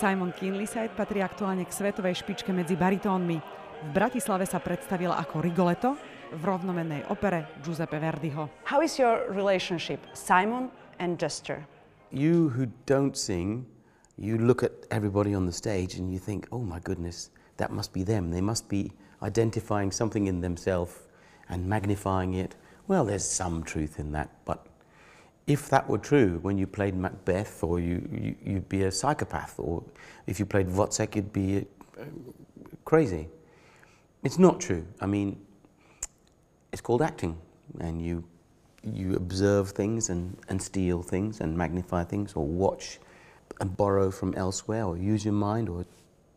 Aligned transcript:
Simon 0.00 0.32
Kinleyside 0.32 0.96
patrí 0.96 1.20
aktuálne 1.20 1.68
k 1.68 1.76
svetovej 1.76 2.24
špičke 2.24 2.56
medzi 2.56 2.72
baritónmi. 2.72 3.36
V 3.36 3.88
Bratislave 3.92 4.48
sa 4.48 4.56
predstavil 4.56 5.12
ako 5.12 5.44
Rigoletto 5.44 5.92
v 6.32 6.40
rovnomennej 6.40 7.04
opere 7.12 7.44
Giuseppe 7.60 8.00
Verdiho. 8.00 8.48
How 8.64 8.80
is 8.80 8.96
your 8.96 9.28
relationship, 9.28 10.00
Simon 10.16 10.72
and 10.96 11.20
Jester? 11.20 11.68
You 12.08 12.48
who 12.48 12.72
don't 12.88 13.12
sing, 13.12 13.68
you 14.16 14.40
look 14.40 14.64
at 14.64 14.72
everybody 14.88 15.36
on 15.36 15.44
the 15.44 15.52
stage 15.52 16.00
and 16.00 16.08
you 16.08 16.16
think, 16.16 16.48
oh 16.48 16.64
my 16.64 16.80
goodness, 16.80 17.28
that 17.60 17.68
must 17.68 17.92
be 17.92 18.00
them. 18.00 18.32
They 18.32 18.40
must 18.40 18.72
be 18.72 18.96
identifying 19.20 19.92
something 19.92 20.32
in 20.32 20.40
themselves 20.40 20.96
and 21.52 21.68
magnifying 21.68 22.40
it. 22.40 22.56
Well, 22.88 23.04
there's 23.04 23.28
some 23.28 23.60
truth 23.68 24.00
in 24.00 24.16
that, 24.16 24.32
but 24.48 24.64
if 25.50 25.68
that 25.68 25.88
were 25.88 25.98
true 25.98 26.38
when 26.42 26.56
you 26.56 26.66
played 26.66 26.94
Macbeth 26.94 27.64
or 27.64 27.80
you, 27.80 28.36
you, 28.44 28.54
would 28.54 28.68
be 28.68 28.84
a 28.84 28.92
psychopath 28.92 29.58
or 29.58 29.82
if 30.28 30.38
you 30.38 30.46
played 30.46 30.68
Wozzeck 30.68 31.16
you'd 31.16 31.32
be 31.32 31.66
uh, 31.98 32.04
crazy. 32.84 33.28
It's 34.22 34.38
not 34.38 34.60
true. 34.60 34.86
I 35.00 35.06
mean, 35.06 35.40
it's 36.72 36.80
called 36.80 37.02
acting 37.02 37.36
and 37.80 38.00
you, 38.00 38.22
you 38.84 39.16
observe 39.16 39.70
things 39.70 40.08
and, 40.08 40.36
and 40.48 40.62
steal 40.62 41.02
things 41.02 41.40
and 41.40 41.58
magnify 41.58 42.04
things 42.04 42.34
or 42.34 42.46
watch 42.46 43.00
and 43.60 43.76
borrow 43.76 44.12
from 44.12 44.32
elsewhere 44.34 44.84
or 44.84 44.96
use 44.96 45.24
your 45.24 45.34
mind 45.34 45.68
or 45.68 45.84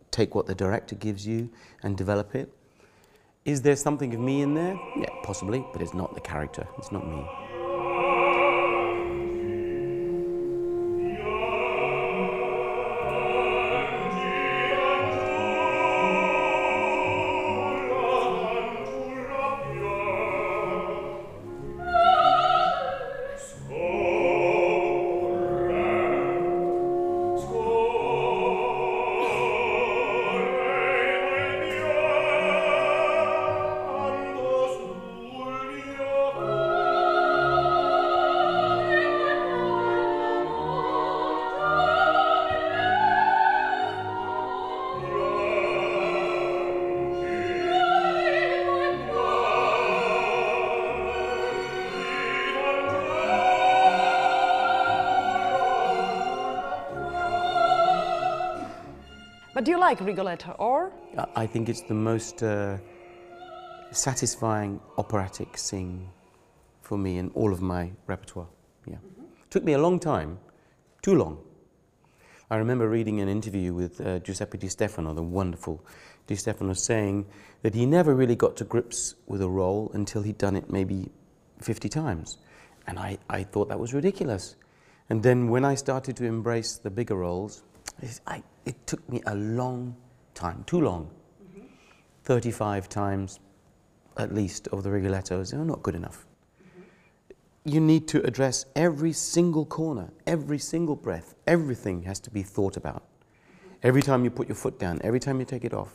take 0.10 0.34
what 0.34 0.48
the 0.48 0.56
director 0.56 0.96
gives 0.96 1.28
you 1.28 1.52
and 1.84 1.96
develop 1.96 2.34
it. 2.34 2.52
Is 3.46 3.62
there 3.62 3.76
something 3.76 4.12
of 4.16 4.20
me 4.20 4.42
in 4.42 4.56
there? 4.56 4.80
Yeah, 4.98 5.10
possibly, 5.22 5.64
but 5.72 5.84
it's 5.84 5.94
not 5.94 6.16
the 6.16 6.22
character. 6.22 6.68
It's 6.80 6.92
not 6.92 7.08
me. 7.08 7.24
But 59.64 59.68
do 59.68 59.72
you 59.72 59.80
like 59.80 60.02
Rigoletto 60.02 60.52
or? 60.60 60.92
I 61.38 61.48
think 61.48 61.70
it's 61.70 61.84
the 61.84 61.94
most 61.94 62.44
uh, 62.44 62.80
satisfying 63.92 64.82
operatic 64.98 65.58
sing 65.58 66.10
for 66.82 66.98
me 66.98 67.18
in 67.18 67.30
all 67.30 67.54
of 67.54 67.62
my 67.62 67.94
repertoire. 68.06 68.50
Yeah. 68.86 68.98
Mm 68.98 69.10
-hmm. 69.16 69.50
Took 69.50 69.64
me 69.64 69.74
a 69.74 69.78
long 69.78 70.00
time, 70.00 70.38
too 71.02 71.16
long. 71.16 71.38
I 72.52 72.58
remember 72.58 72.90
reading 72.90 73.22
an 73.22 73.28
interview 73.28 73.76
with 73.76 74.00
uh, 74.00 74.20
Giuseppe 74.24 74.58
Di 74.58 74.70
Stefano, 74.70 75.14
the 75.14 75.28
wonderful 75.32 75.80
Di 76.28 76.36
Stefano, 76.36 76.74
saying 76.74 77.26
that 77.62 77.74
he 77.74 77.86
never 77.86 78.16
really 78.16 78.36
got 78.36 78.56
to 78.56 78.66
grips 78.66 79.16
with 79.26 79.42
a 79.42 79.50
role 79.50 79.90
until 79.94 80.24
he'd 80.24 80.40
done 80.40 80.58
it 80.58 80.70
maybe 80.70 81.12
50 81.62 81.88
times. 81.90 82.40
And 82.86 82.98
I, 83.00 83.18
I 83.40 83.46
thought 83.46 83.70
that 83.70 83.80
was 83.80 83.94
ridiculous. 83.94 84.58
And 85.10 85.24
then 85.24 85.50
when 85.50 85.72
I 85.74 85.78
started 85.78 86.16
to 86.16 86.24
embrace 86.24 86.80
the 86.82 86.90
bigger 86.90 87.18
roles, 87.18 87.64
I, 88.28 88.44
it 88.66 88.88
took 88.88 89.08
me 89.10 89.22
a 89.26 89.36
long 89.36 89.96
time, 90.34 90.64
too 90.66 90.82
long. 90.82 91.04
Mm 91.04 91.62
-hmm. 91.62 91.68
35 92.24 92.88
times 92.88 93.40
at 94.16 94.32
least 94.32 94.68
of 94.68 94.84
the 94.84 94.90
Rigolettos 94.90 95.54
are 95.54 95.66
not 95.66 95.82
good 95.84 95.96
enough. 95.96 96.18
Mm 96.18 96.66
-hmm. 96.66 97.74
You 97.74 97.82
need 97.82 98.08
to 98.08 98.18
address 98.18 98.66
every 98.74 99.14
single 99.14 99.66
corner, 99.66 100.10
every 100.26 100.60
single 100.60 100.96
breath. 100.96 101.36
Everything 101.46 102.06
has 102.06 102.20
to 102.20 102.32
be 102.32 102.44
thought 102.44 102.78
about. 102.78 103.02
Mm 103.02 103.10
-hmm. 103.10 103.88
Every 103.88 104.02
time 104.02 104.18
you 104.24 104.32
put 104.32 104.48
your 104.48 104.60
foot 104.60 104.80
down, 104.80 105.00
every 105.00 105.20
time 105.20 105.36
you 105.38 105.46
take 105.46 105.66
it 105.68 105.74
off. 105.74 105.90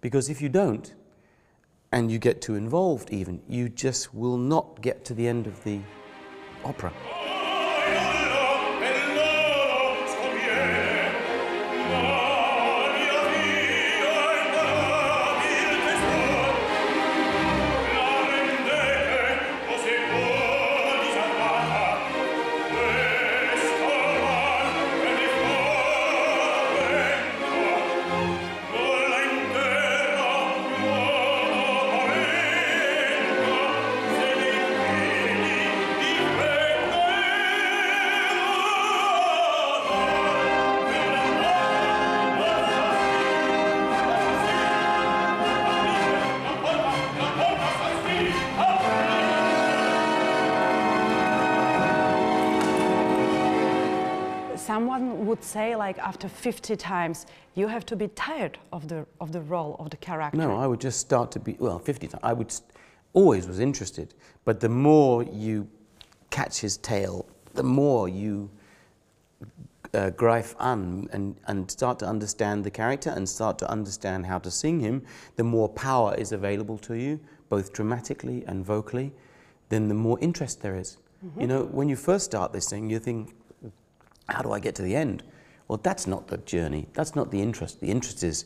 Because 0.00 0.32
if 0.32 0.40
you 0.40 0.50
don't, 0.52 0.94
and 1.92 2.10
you 2.10 2.18
get 2.18 2.40
too 2.40 2.54
involved 2.54 3.10
even, 3.10 3.40
you 3.48 3.68
just 3.68 4.14
will 4.14 4.36
not 4.36 4.80
get 4.82 5.04
to 5.04 5.14
the 5.14 5.26
end 5.28 5.46
of 5.46 5.62
the 5.64 5.80
opera. 6.64 6.92
Someone 54.66 55.26
would 55.26 55.42
say 55.44 55.76
like 55.76 55.98
after 55.98 56.28
50 56.28 56.76
times 56.76 57.26
you 57.54 57.68
have 57.68 57.86
to 57.86 57.96
be 57.96 58.08
tired 58.08 58.58
of 58.72 58.88
the 58.88 59.06
of 59.20 59.32
the 59.32 59.40
role 59.40 59.76
of 59.78 59.90
the 59.90 59.96
character 59.96 60.38
no 60.38 60.56
i 60.56 60.66
would 60.66 60.80
just 60.80 61.00
start 61.00 61.30
to 61.30 61.40
be 61.40 61.56
well 61.58 61.78
50 61.78 62.08
times 62.08 62.20
i 62.22 62.32
would 62.32 62.52
always 63.12 63.46
was 63.46 63.60
interested 63.60 64.14
but 64.44 64.60
the 64.60 64.68
more 64.68 65.22
you 65.22 65.68
catch 66.30 66.60
his 66.60 66.76
tail 66.78 67.26
the 67.54 67.62
more 67.62 68.08
you 68.08 68.50
uh, 69.94 70.10
greif 70.10 70.54
an 70.60 71.08
and, 71.12 71.36
and 71.46 71.70
start 71.70 71.98
to 71.98 72.06
understand 72.06 72.64
the 72.64 72.70
character 72.70 73.10
and 73.10 73.28
start 73.28 73.58
to 73.58 73.70
understand 73.70 74.26
how 74.26 74.38
to 74.38 74.50
sing 74.50 74.80
him, 74.80 75.02
the 75.36 75.44
more 75.44 75.68
power 75.68 76.14
is 76.14 76.32
available 76.32 76.78
to 76.78 76.94
you, 76.94 77.18
both 77.48 77.72
dramatically 77.72 78.44
and 78.46 78.64
vocally, 78.64 79.12
then 79.68 79.88
the 79.88 79.94
more 79.94 80.18
interest 80.20 80.60
there 80.60 80.78
is. 80.80 80.98
Mm 81.22 81.30
-hmm. 81.30 81.40
You 81.40 81.48
know, 81.48 81.68
when 81.72 81.88
you 81.88 81.96
first 81.96 82.24
start 82.24 82.52
this 82.52 82.66
thing, 82.66 82.90
you 82.90 83.00
think, 83.00 83.34
how 84.28 84.42
do 84.42 84.52
I 84.52 84.60
get 84.60 84.74
to 84.76 84.82
the 84.82 84.96
end? 84.96 85.22
Well, 85.68 85.80
that's 85.82 86.06
not 86.06 86.28
the 86.28 86.38
journey. 86.38 86.88
That's 86.92 87.14
not 87.14 87.30
the 87.30 87.40
interest. 87.40 87.80
The 87.80 87.88
interest 87.90 88.22
is 88.22 88.44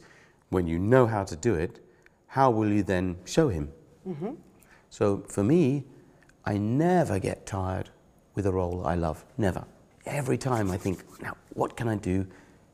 when 0.49 0.67
you 0.67 0.79
know 0.79 1.07
how 1.07 1.25
to 1.25 1.37
do 1.37 1.55
it, 1.55 1.81
how 2.27 2.51
will 2.51 2.73
you 2.73 2.83
then 2.83 3.17
show 3.25 3.49
him? 3.49 3.73
Mm 4.07 4.17
-hmm. 4.21 4.37
So 4.91 5.23
for 5.29 5.45
me, 5.45 5.85
I 6.47 6.59
never 6.59 7.21
get 7.21 7.47
tired 7.47 7.91
with 8.35 8.47
a 8.47 8.51
role 8.51 8.95
I 8.95 8.97
love. 8.97 9.25
Never. 9.37 9.65
Every 10.05 10.39
time 10.39 10.75
I 10.75 10.79
think, 10.79 11.05
now, 11.21 11.37
what 11.55 11.77
can 11.77 11.89
I 11.89 11.97
do? 11.97 12.27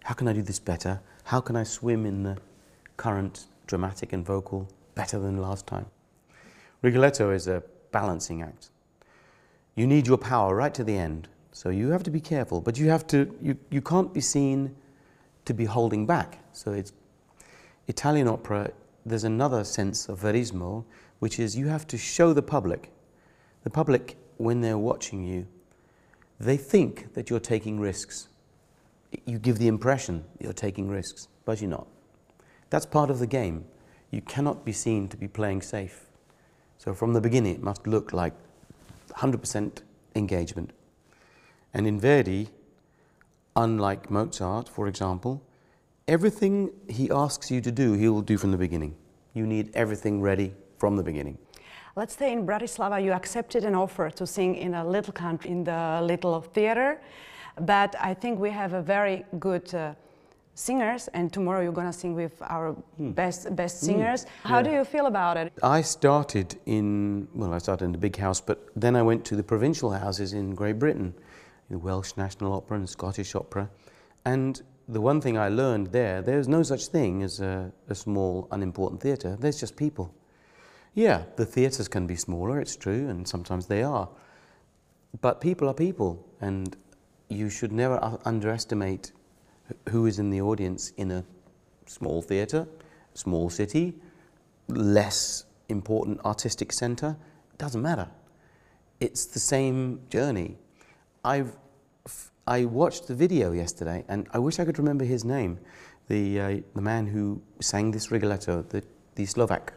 How 0.05 0.15
can 0.15 0.29
I 0.29 0.33
do 0.33 0.43
this 0.43 0.61
better? 0.61 1.01
How 1.25 1.41
can 1.41 1.57
I 1.57 1.65
swim 1.65 2.07
in 2.07 2.23
the 2.23 2.37
current 2.97 3.47
dramatic 3.67 4.13
and 4.13 4.27
vocal 4.27 4.67
better 4.95 5.21
than 5.21 5.41
last 5.41 5.67
time? 5.67 5.85
Rigoletto 6.83 7.31
is 7.31 7.49
a 7.49 7.63
balancing 7.91 8.43
act. 8.43 8.71
You 9.75 9.87
need 9.87 10.07
your 10.07 10.19
power 10.19 10.55
right 10.57 10.75
to 10.75 10.85
the 10.85 10.97
end 10.97 11.29
so 11.57 11.71
you 11.71 11.89
have 11.89 12.03
to 12.03 12.11
be 12.11 12.21
careful, 12.21 12.61
but 12.61 12.79
you 12.79 12.91
have 12.91 13.07
to, 13.07 13.35
you, 13.41 13.57
you 13.71 13.81
can't 13.81 14.13
be 14.13 14.21
seen 14.21 14.77
to 15.47 15.55
be 15.55 15.65
holding 15.65 16.05
back. 16.05 16.39
So 16.53 16.75
it's 16.75 16.93
Italian 17.89 18.29
opera, 18.29 18.73
there's 19.07 19.25
another 19.25 19.65
sense 19.65 20.07
of 20.11 20.21
verismo, 20.21 20.85
which 21.19 21.39
is 21.39 21.57
you 21.57 21.69
have 21.69 21.87
to 21.87 21.97
show 21.97 22.35
the 22.35 22.43
public. 22.43 22.93
The 23.65 23.71
public, 23.71 24.19
when 24.37 24.61
they're 24.61 24.77
watching 24.77 25.25
you, 25.25 25.47
they 26.39 26.59
think 26.59 27.15
that 27.15 27.31
you're 27.31 27.41
taking 27.41 27.81
risks. 27.81 28.29
You 29.25 29.39
give 29.39 29.59
the 29.59 29.69
impression 29.69 30.27
you're 30.39 30.53
taking 30.53 30.91
risks, 30.91 31.29
but 31.47 31.63
you're 31.63 31.71
not. 31.71 31.87
That's 32.69 32.85
part 32.85 33.09
of 33.09 33.19
the 33.19 33.27
game. 33.27 33.65
You 34.11 34.21
cannot 34.21 34.67
be 34.67 34.73
seen 34.73 35.09
to 35.09 35.17
be 35.17 35.27
playing 35.27 35.63
safe. 35.63 36.05
So 36.77 36.93
from 36.93 37.15
the 37.15 37.21
beginning, 37.23 37.55
it 37.55 37.63
must 37.63 37.87
look 37.87 38.13
like 38.13 38.35
100% 39.15 39.81
engagement. 40.15 40.75
And 41.77 41.87
in 41.87 42.01
Verdi, 42.01 42.49
unlike 43.55 44.11
Mozart, 44.11 44.69
for 44.69 44.89
example, 44.89 45.43
Everything 46.09 46.71
he 46.89 47.11
asks 47.11 47.51
you 47.51 47.61
to 47.61 47.73
do, 47.73 47.95
he 47.95 48.09
will 48.09 48.23
do 48.23 48.39
from 48.39 48.53
the 48.53 48.57
beginning. 48.57 48.95
You 49.35 49.45
need 49.45 49.75
everything 49.75 50.21
ready 50.23 50.55
from 50.79 50.95
the 50.97 51.03
beginning. 51.03 51.37
Let's 51.97 52.15
say 52.17 52.33
in 52.33 52.47
Bratislava 52.47 53.03
you 53.03 53.11
accepted 53.13 53.65
an 53.65 53.75
offer 53.75 54.09
to 54.11 54.25
sing 54.25 54.55
in 54.55 54.75
a 54.75 54.85
little 54.89 55.13
country, 55.13 55.51
in 55.51 55.65
the 55.65 56.01
little 56.01 56.41
theater, 56.43 57.01
but 57.61 57.97
I 58.01 58.15
think 58.15 58.39
we 58.39 58.51
have 58.51 58.73
a 58.75 58.81
very 58.83 59.25
good 59.41 59.75
uh, 59.75 59.95
singers 60.55 61.09
and 61.09 61.33
tomorrow 61.33 61.61
you're 61.61 61.73
going 61.81 61.93
to 61.93 61.99
sing 62.03 62.15
with 62.15 62.41
our 62.43 62.77
Hmm. 62.99 63.11
best 63.11 63.57
best 63.57 63.81
singers. 63.81 64.27
How 64.45 64.63
do 64.63 64.71
you 64.71 64.85
feel 64.85 65.07
about 65.07 65.37
it? 65.37 65.53
I 65.61 65.83
started 65.83 66.55
in, 66.67 67.27
well, 67.35 67.53
I 67.53 67.59
started 67.59 67.85
in 67.87 67.93
the 67.93 67.99
big 67.99 68.17
house, 68.17 68.41
but 68.41 68.59
then 68.81 68.95
I 68.95 69.03
went 69.03 69.25
to 69.25 69.35
the 69.35 69.43
provincial 69.43 69.91
houses 69.91 70.33
in 70.33 70.55
Great 70.55 70.79
Britain, 70.79 71.15
the 71.71 71.79
Welsh 71.79 72.13
National 72.17 72.53
Opera 72.53 72.79
and 72.79 72.89
Scottish 72.89 73.35
Opera. 73.35 73.71
And 74.25 74.63
the 74.89 75.01
one 75.01 75.21
thing 75.21 75.37
I 75.37 75.49
learned 75.49 75.89
there, 75.89 76.23
there's 76.23 76.49
no 76.49 76.63
such 76.63 76.87
thing 76.87 77.23
as 77.23 77.41
a, 77.41 77.73
a 77.89 77.95
small, 77.95 78.49
unimportant 78.51 79.01
theatre. 79.01 79.37
There's 79.39 79.59
just 79.59 79.77
people. 79.77 80.15
Yeah, 80.95 81.25
the 81.37 81.45
theatres 81.45 81.89
can 81.89 82.07
be 82.07 82.17
smaller, 82.17 82.61
it's 82.61 82.77
true, 82.77 83.09
and 83.09 83.27
sometimes 83.29 83.67
they 83.67 83.83
are. 83.83 84.09
But 85.21 85.41
people 85.41 85.69
are 85.69 85.75
people, 85.75 86.25
and 86.41 86.77
you 87.29 87.51
should 87.51 87.73
never 87.73 88.19
underestimate 88.25 89.13
who 89.89 90.07
is 90.07 90.19
in 90.19 90.31
the 90.31 90.41
audience 90.41 90.91
in 90.97 91.11
a 91.11 91.25
small 91.87 92.23
theatre, 92.23 92.67
small 93.15 93.51
city, 93.51 93.95
less 94.69 95.45
important 95.69 96.21
artistic 96.25 96.73
centre. 96.73 97.17
It 97.53 97.59
doesn't 97.59 97.83
matter. 97.83 98.09
It's 99.01 99.27
the 99.27 99.41
same 99.41 100.01
journey. 100.09 100.57
I've, 101.27 101.57
f- 102.07 102.31
I 102.47 102.65
watched 102.65 103.09
the 103.09 103.15
video 103.15 103.51
yesterday, 103.53 104.05
and 104.09 104.29
I 104.33 104.39
wish 104.39 104.61
I 104.61 104.65
could 104.65 104.79
remember 104.79 105.05
his 105.05 105.25
name, 105.25 105.59
the, 106.09 106.41
uh, 106.41 106.57
the 106.75 106.81
man 106.81 107.07
who 107.07 107.43
sang 107.61 107.91
this 107.91 108.11
Rigoletto, 108.13 108.63
the, 108.63 108.83
the 109.17 109.27
Slovak, 109.27 109.73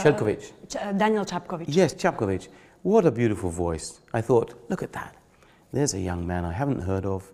Chelkovic. 0.00 0.52
Ch- 0.68 0.76
uh, 0.76 0.92
Daniel 0.92 1.24
Chapkovic. 1.24 1.64
Yes, 1.68 1.94
Chapkovic. 1.94 2.48
What 2.82 3.04
a 3.04 3.10
beautiful 3.10 3.50
voice. 3.50 4.00
I 4.14 4.20
thought, 4.20 4.54
look 4.68 4.82
at 4.82 4.92
that. 4.92 5.16
There's 5.72 5.94
a 5.94 5.98
young 6.00 6.24
man 6.26 6.44
I 6.44 6.52
haven't 6.52 6.80
heard 6.80 7.04
of. 7.04 7.30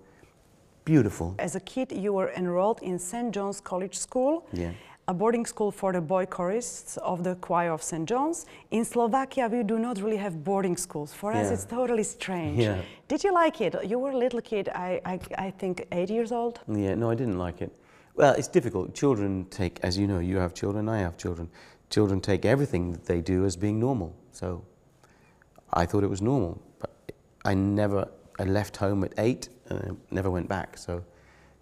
Beautiful. 0.86 1.34
As 1.38 1.56
a 1.56 1.60
kid, 1.60 1.92
you 1.92 2.12
were 2.14 2.30
enrolled 2.36 2.80
in 2.82 2.98
St. 2.98 3.32
John's 3.34 3.60
College 3.60 3.96
School, 3.98 4.46
Yeah. 4.52 4.72
A 5.08 5.14
boarding 5.14 5.46
school 5.46 5.70
for 5.70 5.92
the 5.92 6.00
boy 6.00 6.26
chorists 6.26 6.96
of 6.98 7.22
the 7.22 7.36
choir 7.36 7.72
of 7.72 7.82
St. 7.82 8.08
John's. 8.08 8.46
In 8.72 8.84
Slovakia, 8.84 9.48
we 9.48 9.62
do 9.62 9.78
not 9.78 10.00
really 10.02 10.16
have 10.16 10.42
boarding 10.42 10.76
schools. 10.76 11.12
For 11.12 11.32
us, 11.32 11.50
it's 11.50 11.64
totally 11.64 12.02
strange. 12.02 12.58
Yeah. 12.58 12.82
Did 13.06 13.22
you 13.22 13.32
like 13.32 13.60
it? 13.60 13.76
You 13.84 14.00
were 14.00 14.10
a 14.10 14.16
little 14.16 14.40
kid, 14.40 14.68
I, 14.70 15.00
I, 15.04 15.20
I 15.38 15.50
think 15.52 15.86
eight 15.92 16.10
years 16.10 16.32
old. 16.32 16.60
Yeah, 16.66 16.96
no, 16.96 17.10
I 17.10 17.14
didn't 17.14 17.38
like 17.38 17.62
it. 17.62 17.70
Well, 18.16 18.34
it's 18.34 18.48
difficult. 18.48 18.94
Children 18.94 19.46
take, 19.50 19.78
as 19.82 19.96
you 19.96 20.08
know, 20.08 20.18
you 20.18 20.38
have 20.38 20.54
children, 20.54 20.88
I 20.88 20.98
have 20.98 21.16
children. 21.16 21.50
Children 21.90 22.20
take 22.20 22.44
everything 22.44 22.90
that 22.92 23.04
they 23.04 23.20
do 23.20 23.44
as 23.44 23.56
being 23.56 23.78
normal. 23.78 24.12
So 24.32 24.64
I 25.72 25.86
thought 25.86 26.02
it 26.02 26.10
was 26.10 26.22
normal. 26.22 26.60
But 26.80 26.90
I 27.44 27.54
never, 27.54 28.08
I 28.40 28.44
left 28.44 28.76
home 28.76 29.04
at 29.04 29.14
eight 29.18 29.50
and 29.68 29.78
I 29.78 30.14
never 30.14 30.30
went 30.30 30.48
back. 30.48 30.76
So 30.78 31.04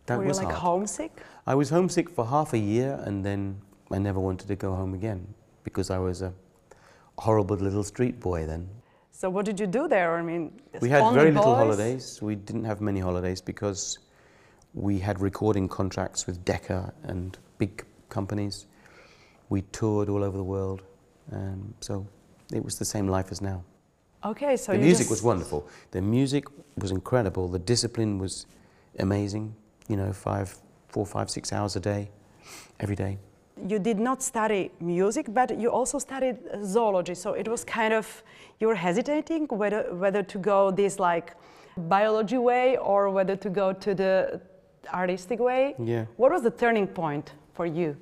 that 0.06 0.16
were 0.16 0.24
you 0.24 0.28
was 0.28 0.38
like 0.38 0.46
hard. 0.46 0.58
homesick? 0.58 1.22
I 1.46 1.54
was 1.54 1.70
homesick 1.70 2.08
for 2.08 2.26
half 2.26 2.52
a 2.54 2.58
year 2.58 3.00
and 3.04 3.24
then 3.24 3.60
I 3.90 3.98
never 3.98 4.18
wanted 4.18 4.48
to 4.48 4.56
go 4.56 4.74
home 4.74 4.94
again 4.94 5.26
because 5.62 5.90
I 5.90 5.98
was 5.98 6.22
a 6.22 6.32
horrible 7.18 7.56
little 7.56 7.84
street 7.84 8.18
boy 8.18 8.46
then. 8.46 8.68
So 9.10 9.30
what 9.30 9.44
did 9.44 9.60
you 9.60 9.66
do 9.66 9.86
there? 9.86 10.16
I 10.16 10.22
mean, 10.22 10.52
We 10.80 10.88
had 10.88 11.12
very 11.12 11.30
little 11.30 11.54
holidays. 11.54 12.20
We 12.20 12.34
didn't 12.34 12.64
have 12.64 12.80
many 12.80 13.00
holidays 13.00 13.40
because 13.40 13.98
we 14.72 14.98
had 14.98 15.20
recording 15.20 15.68
contracts 15.68 16.26
with 16.26 16.44
Decca 16.44 16.92
and 17.04 17.38
big 17.58 17.84
companies. 18.08 18.66
We 19.50 19.62
toured 19.72 20.08
all 20.08 20.24
over 20.24 20.36
the 20.36 20.44
world. 20.44 20.82
Um, 21.30 21.74
so 21.80 22.06
it 22.52 22.64
was 22.64 22.78
the 22.78 22.84
same 22.84 23.06
life 23.06 23.30
as 23.30 23.40
now. 23.40 23.62
Okay, 24.24 24.56
so 24.56 24.72
the 24.72 24.78
music 24.78 25.10
was 25.10 25.22
wonderful. 25.22 25.68
The 25.90 26.00
music 26.00 26.46
was 26.78 26.90
incredible. 26.90 27.46
The 27.48 27.58
discipline 27.58 28.18
was 28.18 28.46
amazing. 28.98 29.54
You 29.88 29.96
know, 29.96 30.12
five, 30.12 30.56
four, 30.94 31.04
five, 31.04 31.28
six 31.28 31.52
hours 31.52 31.74
a 31.76 31.80
day, 31.80 32.02
every 32.78 32.96
day. 33.04 33.18
you 33.72 33.78
did 33.78 33.98
not 34.08 34.18
study 34.22 34.62
music, 34.80 35.26
but 35.38 35.48
you 35.62 35.68
also 35.78 35.98
studied 35.98 36.36
zoology. 36.64 37.14
So 37.14 37.28
it 37.42 37.46
was 37.54 37.64
kind 37.64 37.92
of 38.00 38.06
you 38.60 38.66
were 38.70 38.80
hesitating 38.86 39.42
whether 39.60 39.80
whether 40.02 40.22
to 40.32 40.38
go 40.52 40.58
this 40.80 40.94
like 41.08 41.28
biology 41.76 42.40
way 42.50 42.66
or 42.90 43.00
whether 43.16 43.36
to 43.44 43.50
go 43.62 43.66
to 43.84 43.90
the 44.02 44.40
artistic 45.00 45.38
way. 45.48 45.62
Yeah. 45.92 46.04
What 46.20 46.30
was 46.34 46.42
the 46.42 46.54
turning 46.64 46.86
point 46.86 47.26
for 47.56 47.66
you? 47.78 47.96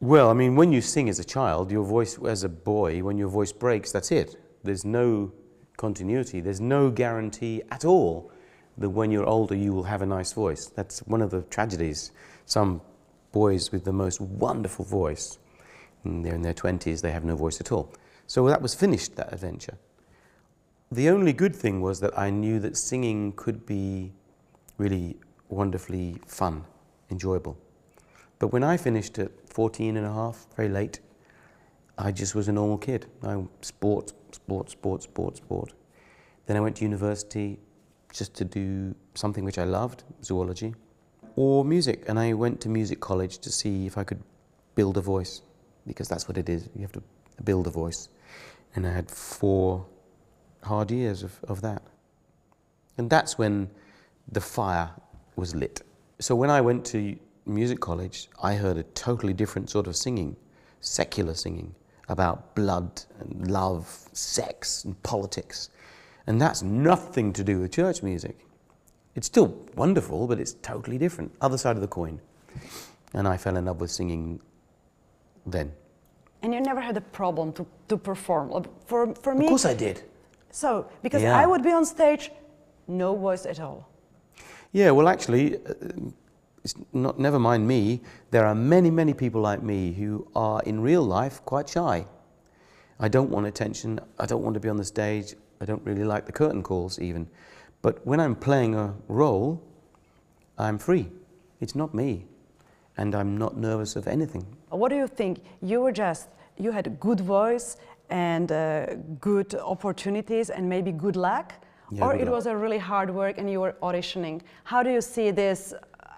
Well, 0.00 0.28
I 0.32 0.34
mean, 0.40 0.52
when 0.60 0.72
you 0.72 0.80
sing 0.80 1.08
as 1.08 1.18
a 1.18 1.28
child, 1.36 1.70
your 1.70 1.86
voice, 1.96 2.14
as 2.34 2.44
a 2.44 2.48
boy, 2.48 3.02
when 3.06 3.16
your 3.18 3.30
voice 3.38 3.52
breaks, 3.64 3.88
that's 3.92 4.10
it. 4.20 4.28
There's 4.66 4.84
no 4.84 5.32
continuity. 5.76 6.38
There's 6.46 6.60
no 6.76 6.90
guarantee 6.90 7.56
at 7.76 7.84
all 7.84 8.32
that 8.78 8.90
when 8.90 9.10
you're 9.10 9.26
older 9.26 9.54
you 9.54 9.72
will 9.72 9.84
have 9.84 10.02
a 10.02 10.06
nice 10.06 10.32
voice. 10.32 10.66
That's 10.66 11.00
one 11.00 11.22
of 11.22 11.30
the 11.30 11.42
tragedies. 11.42 12.12
Some 12.46 12.80
boys 13.32 13.72
with 13.72 13.84
the 13.84 13.92
most 13.92 14.20
wonderful 14.20 14.84
voice, 14.84 15.38
and 16.04 16.24
they're 16.24 16.34
in 16.34 16.42
their 16.42 16.54
20s, 16.54 17.00
they 17.00 17.12
have 17.12 17.24
no 17.24 17.36
voice 17.36 17.60
at 17.60 17.72
all. 17.72 17.92
So 18.26 18.46
that 18.48 18.62
was 18.62 18.74
finished, 18.74 19.16
that 19.16 19.32
adventure. 19.32 19.76
The 20.92 21.08
only 21.08 21.32
good 21.32 21.54
thing 21.54 21.80
was 21.80 22.00
that 22.00 22.18
I 22.18 22.30
knew 22.30 22.58
that 22.60 22.76
singing 22.76 23.32
could 23.32 23.64
be 23.66 24.12
really 24.78 25.16
wonderfully 25.48 26.16
fun, 26.26 26.64
enjoyable. 27.10 27.56
But 28.38 28.48
when 28.48 28.64
I 28.64 28.76
finished 28.76 29.18
at 29.18 29.30
14 29.52 29.96
and 29.96 30.06
a 30.06 30.12
half, 30.12 30.46
very 30.56 30.68
late, 30.68 31.00
I 31.98 32.10
just 32.10 32.34
was 32.34 32.48
a 32.48 32.52
normal 32.52 32.78
kid. 32.78 33.06
I 33.22 33.44
sport, 33.60 34.12
sport, 34.32 34.70
sport, 34.70 35.02
sport, 35.02 35.36
sport. 35.36 35.72
Then 36.46 36.56
I 36.56 36.60
went 36.60 36.76
to 36.76 36.84
university 36.84 37.58
just 38.12 38.34
to 38.34 38.44
do 38.44 38.94
something 39.14 39.44
which 39.44 39.58
I 39.58 39.64
loved, 39.64 40.04
zoology, 40.22 40.74
or 41.36 41.64
music. 41.64 42.04
And 42.08 42.18
I 42.18 42.32
went 42.32 42.60
to 42.62 42.68
music 42.68 43.00
college 43.00 43.38
to 43.38 43.50
see 43.50 43.86
if 43.86 43.96
I 43.96 44.04
could 44.04 44.22
build 44.74 44.96
a 44.96 45.00
voice, 45.00 45.42
because 45.86 46.08
that's 46.08 46.28
what 46.28 46.36
it 46.38 46.48
is. 46.48 46.68
You 46.74 46.82
have 46.82 46.92
to 46.92 47.02
build 47.44 47.66
a 47.66 47.70
voice. 47.70 48.08
And 48.74 48.86
I 48.86 48.92
had 48.92 49.10
four 49.10 49.86
hard 50.62 50.90
years 50.90 51.22
of, 51.22 51.38
of 51.48 51.60
that. 51.62 51.82
And 52.98 53.08
that's 53.08 53.38
when 53.38 53.70
the 54.30 54.40
fire 54.40 54.90
was 55.36 55.54
lit. 55.54 55.82
So 56.18 56.34
when 56.36 56.50
I 56.50 56.60
went 56.60 56.84
to 56.86 57.16
music 57.46 57.80
college, 57.80 58.28
I 58.42 58.54
heard 58.54 58.76
a 58.76 58.82
totally 58.82 59.32
different 59.32 59.70
sort 59.70 59.86
of 59.86 59.96
singing, 59.96 60.36
secular 60.80 61.34
singing 61.34 61.74
about 62.08 62.54
blood 62.54 63.02
and 63.20 63.50
love, 63.50 63.86
sex 64.12 64.84
and 64.84 65.00
politics. 65.02 65.70
And 66.26 66.40
that's 66.40 66.62
nothing 66.62 67.32
to 67.34 67.44
do 67.44 67.60
with 67.60 67.72
church 67.72 68.02
music. 68.02 68.38
It's 69.14 69.26
still 69.26 69.48
wonderful, 69.74 70.26
but 70.26 70.38
it's 70.38 70.54
totally 70.62 70.98
different. 70.98 71.32
Other 71.40 71.58
side 71.58 71.76
of 71.76 71.80
the 71.82 71.88
coin. 71.88 72.20
And 73.14 73.26
I 73.26 73.36
fell 73.36 73.56
in 73.56 73.64
love 73.64 73.80
with 73.80 73.90
singing 73.90 74.40
then. 75.46 75.72
And 76.42 76.54
you 76.54 76.60
never 76.60 76.80
had 76.80 76.96
a 76.96 77.00
problem 77.00 77.52
to, 77.54 77.66
to 77.88 77.96
perform. 77.96 78.64
For, 78.86 79.14
for 79.14 79.34
me, 79.34 79.46
Of 79.46 79.50
course 79.50 79.64
I 79.66 79.74
did. 79.74 80.02
so 80.50 80.86
because 81.02 81.22
Yeah. 81.22 81.36
I 81.38 81.46
would 81.46 81.62
be 81.62 81.72
on 81.72 81.84
stage, 81.84 82.30
no 82.88 83.14
voice 83.16 83.46
at 83.46 83.60
all. 83.60 83.88
Yeah, 84.72 84.90
well, 84.92 85.08
actually, 85.08 85.56
uh, 85.56 85.74
it's 86.62 86.74
not, 86.92 87.18
never 87.18 87.38
mind 87.38 87.66
me. 87.66 88.00
There 88.30 88.46
are 88.46 88.54
many, 88.54 88.90
many 88.90 89.12
people 89.14 89.40
like 89.40 89.62
me 89.62 89.92
who 89.92 90.26
are 90.36 90.62
in 90.62 90.80
real 90.80 91.02
life 91.02 91.44
quite 91.44 91.68
shy. 91.68 92.06
I 93.00 93.08
don't 93.08 93.30
want 93.30 93.46
attention. 93.46 93.98
I 94.18 94.26
don't 94.26 94.42
want 94.42 94.54
to 94.54 94.60
be 94.60 94.68
on 94.68 94.76
the 94.76 94.84
stage. 94.84 95.34
I 95.60 95.64
don't 95.64 95.82
really 95.84 96.04
like 96.04 96.26
the 96.26 96.32
curtain 96.32 96.62
calls, 96.62 96.98
even. 96.98 97.28
But 97.82 98.04
when 98.06 98.20
I'm 98.20 98.34
playing 98.34 98.74
a 98.74 98.94
role, 99.08 99.62
I'm 100.58 100.78
free. 100.78 101.08
It's 101.60 101.74
not 101.74 101.94
me. 101.94 102.26
And 102.96 103.14
I'm 103.14 103.36
not 103.36 103.56
nervous 103.56 103.96
of 103.96 104.06
anything. 104.06 104.44
What 104.68 104.88
do 104.90 104.96
you 104.96 105.06
think? 105.06 105.40
You 105.62 105.80
were 105.82 105.92
just, 105.92 106.28
you 106.58 106.72
had 106.72 106.86
a 106.86 106.90
good 106.90 107.20
voice 107.20 107.76
and 108.10 108.50
uh, 108.52 108.94
good 109.20 109.54
opportunities 109.54 110.50
and 110.50 110.68
maybe 110.68 110.92
good 110.92 111.16
luck? 111.16 111.52
Yeah, 111.90 112.04
or 112.04 112.12
good 112.12 112.22
it 112.22 112.24
luck. 112.26 112.34
was 112.34 112.46
a 112.46 112.56
really 112.56 112.78
hard 112.78 113.10
work 113.10 113.38
and 113.38 113.50
you 113.50 113.60
were 113.60 113.74
auditioning? 113.82 114.42
How 114.64 114.82
do 114.82 114.90
you 114.90 115.00
see 115.00 115.30
this, 115.30 115.72
uh, 115.72 116.08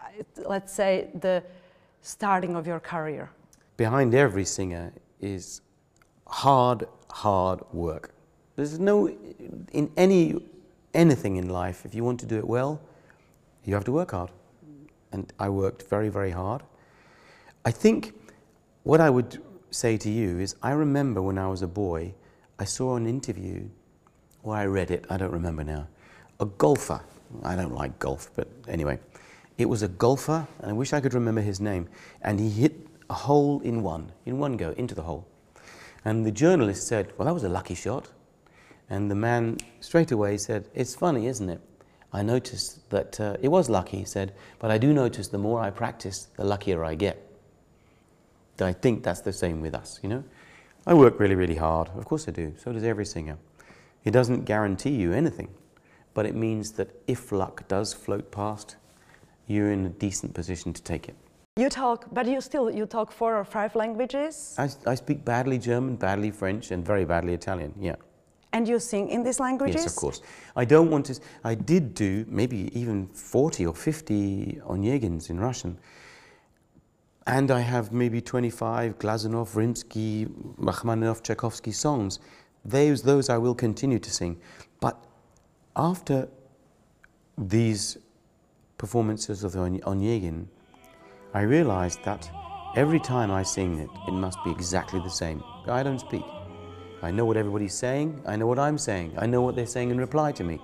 let's 0.47 0.73
say, 0.73 1.11
the 1.21 1.43
starting 2.01 2.57
of 2.57 2.67
your 2.67 2.81
career? 2.81 3.31
behind 3.77 4.15
every 4.15 4.45
singer 4.45 4.93
is 5.21 5.61
hard, 6.27 6.87
hard 7.11 7.61
work. 7.73 8.15
There's 8.57 8.79
no, 8.79 9.09
in 9.09 9.91
any, 9.97 10.43
anything 10.95 11.37
in 11.37 11.49
life, 11.49 11.85
if 11.85 11.95
you 11.95 12.05
want 12.05 12.21
to 12.21 12.27
do 12.27 12.39
it 12.39 12.47
well, 12.47 12.81
you 13.65 13.75
have 13.75 13.85
to 13.85 13.93
work 13.93 14.11
hard. 14.11 14.31
And 15.13 15.33
I 15.39 15.49
worked 15.49 15.89
very, 15.89 16.09
very 16.09 16.31
hard. 16.31 16.63
I 17.65 17.71
think 17.71 18.15
what 18.83 19.01
I 19.01 19.11
would 19.11 19.43
say 19.71 19.97
to 19.99 20.11
you 20.11 20.39
is 20.39 20.57
I 20.63 20.73
remember 20.73 21.23
when 21.23 21.39
I 21.39 21.49
was 21.49 21.63
a 21.63 21.67
boy, 21.67 22.15
I 22.59 22.65
saw 22.65 22.97
an 22.97 23.07
interview, 23.07 23.69
or 24.43 24.55
I 24.55 24.67
read 24.67 24.91
it, 24.91 25.07
I 25.09 25.17
don't 25.17 25.33
remember 25.33 25.65
now, 25.65 25.89
a 26.41 26.47
golfer. 26.47 27.01
I 27.43 27.57
don't 27.57 27.75
like 27.75 27.99
golf, 27.99 28.31
but 28.37 28.49
anyway, 28.69 28.99
It 29.59 29.69
was 29.69 29.83
a 29.83 29.89
golfer, 29.89 30.47
and 30.61 30.71
I 30.71 30.73
wish 30.73 30.93
I 30.93 31.01
could 31.01 31.15
remember 31.15 31.41
his 31.41 31.61
name, 31.61 31.89
and 32.23 32.41
he 32.41 32.49
hit 32.49 32.75
a 33.11 33.15
hole 33.15 33.61
in 33.61 33.83
one, 33.83 34.13
in 34.25 34.39
one 34.39 34.57
go, 34.57 34.71
into 34.71 34.95
the 34.95 35.03
hole. 35.03 35.27
And 36.05 36.27
the 36.27 36.33
journalist 36.33 36.87
said, 36.87 37.13
Well, 37.17 37.27
that 37.27 37.35
was 37.35 37.45
a 37.45 37.49
lucky 37.49 37.75
shot. 37.75 38.09
And 38.93 39.11
the 39.11 39.15
man 39.15 39.57
straight 39.81 40.13
away 40.13 40.37
said, 40.37 40.69
It's 40.75 40.95
funny, 40.95 41.27
isn't 41.27 41.49
it? 41.49 41.63
I 42.13 42.23
noticed 42.23 42.91
that 42.91 43.19
uh, 43.19 43.37
it 43.41 43.49
was 43.49 43.71
lucky, 43.71 43.97
he 43.97 44.05
said, 44.05 44.35
but 44.59 44.71
I 44.71 44.77
do 44.77 44.93
notice 44.93 45.29
the 45.29 45.39
more 45.39 45.61
I 45.61 45.71
practice, 45.71 46.29
the 46.37 46.45
luckier 46.45 46.85
I 46.85 46.95
get. 46.95 47.17
I 48.61 48.75
think 48.75 49.03
that's 49.03 49.23
the 49.23 49.33
same 49.33 49.63
with 49.63 49.75
us, 49.75 49.99
you 50.03 50.11
know? 50.11 50.23
I 50.87 50.93
work 50.93 51.19
really, 51.19 51.35
really 51.35 51.55
hard. 51.55 51.89
Of 51.97 52.05
course 52.05 52.29
I 52.29 52.33
do. 52.33 52.53
So 52.59 52.71
does 52.71 52.85
every 52.85 53.07
singer. 53.07 53.39
It 54.05 54.11
doesn't 54.11 54.45
guarantee 54.45 54.91
you 54.91 55.15
anything, 55.15 55.49
but 56.13 56.27
it 56.27 56.35
means 56.35 56.73
that 56.73 56.91
if 57.07 57.33
luck 57.33 57.67
does 57.69 57.95
float 57.95 58.31
past, 58.31 58.77
you're 59.47 59.73
in 59.73 59.87
a 59.87 59.89
decent 59.89 60.35
position 60.35 60.75
to 60.75 60.83
take 60.83 61.09
it. 61.09 61.17
You 61.57 61.71
talk, 61.71 62.09
but 62.13 62.27
you 62.27 62.43
still 62.43 62.71
you 62.71 62.85
talk 62.85 63.11
four 63.11 63.39
or 63.39 63.45
five 63.45 63.75
languages. 63.75 64.55
I, 64.59 64.69
I 64.87 64.97
speak 64.97 65.25
badly 65.25 65.59
German, 65.59 65.97
badly 65.97 66.31
French, 66.31 66.71
and 66.71 66.85
very 66.85 67.07
badly 67.07 67.33
Italian. 67.33 67.73
Yeah. 67.81 67.97
And 68.53 68.69
you 68.69 68.79
sing 68.79 69.09
in 69.09 69.23
these 69.23 69.41
languages? 69.41 69.83
Yes, 69.83 69.87
of 69.87 69.97
course. 69.97 70.21
I 70.55 70.65
don't 70.65 70.91
want 70.91 71.07
to. 71.07 71.19
I 71.43 71.55
did 71.55 71.95
do 71.95 72.27
maybe 72.29 72.71
even 72.79 73.07
40 73.09 73.67
or 73.67 73.75
50 73.75 74.61
Onegins 74.67 75.31
in 75.31 75.41
Russian. 75.41 75.79
And 77.27 77.51
I 77.51 77.61
have 77.61 77.93
maybe 77.93 78.21
25 78.21 78.99
Glazunov, 78.99 79.55
Rimsky, 79.55 80.29
Rachmaninoff, 80.59 81.23
Tchaikovsky 81.23 81.73
songs. 81.73 82.19
Those, 82.65 83.03
those 83.03 83.29
I 83.29 83.39
will 83.39 83.55
continue 83.55 83.99
to 83.99 84.11
sing. 84.11 84.41
But 84.81 85.03
after 85.77 86.29
these 87.39 87.97
performances 88.77 89.45
of 89.45 89.53
the 89.53 89.61
Onegin, 89.61 90.47
I 91.33 91.43
realized 91.43 92.05
that 92.05 92.29
every 92.77 93.01
time 93.01 93.31
I 93.31 93.43
sing 93.45 93.79
it, 93.79 93.89
it 94.09 94.13
must 94.13 94.39
be 94.45 94.51
exactly 94.51 95.01
the 95.01 95.11
same. 95.11 95.43
I 95.67 95.83
don't 95.83 96.01
speak. 96.01 96.25
I 97.03 97.11
know 97.11 97.25
what 97.25 97.37
everybody's 97.37 97.75
saying, 97.75 98.23
I 98.27 98.37
know 98.37 98.47
what 98.47 98.59
I'm 98.59 98.79
saying, 98.79 99.15
I 99.19 99.27
know 99.27 99.43
what 99.43 99.57
they're 99.57 99.67
saying 99.67 99.91
in 99.91 99.99
reply 99.99 100.33
to 100.33 100.45
me. 100.45 100.61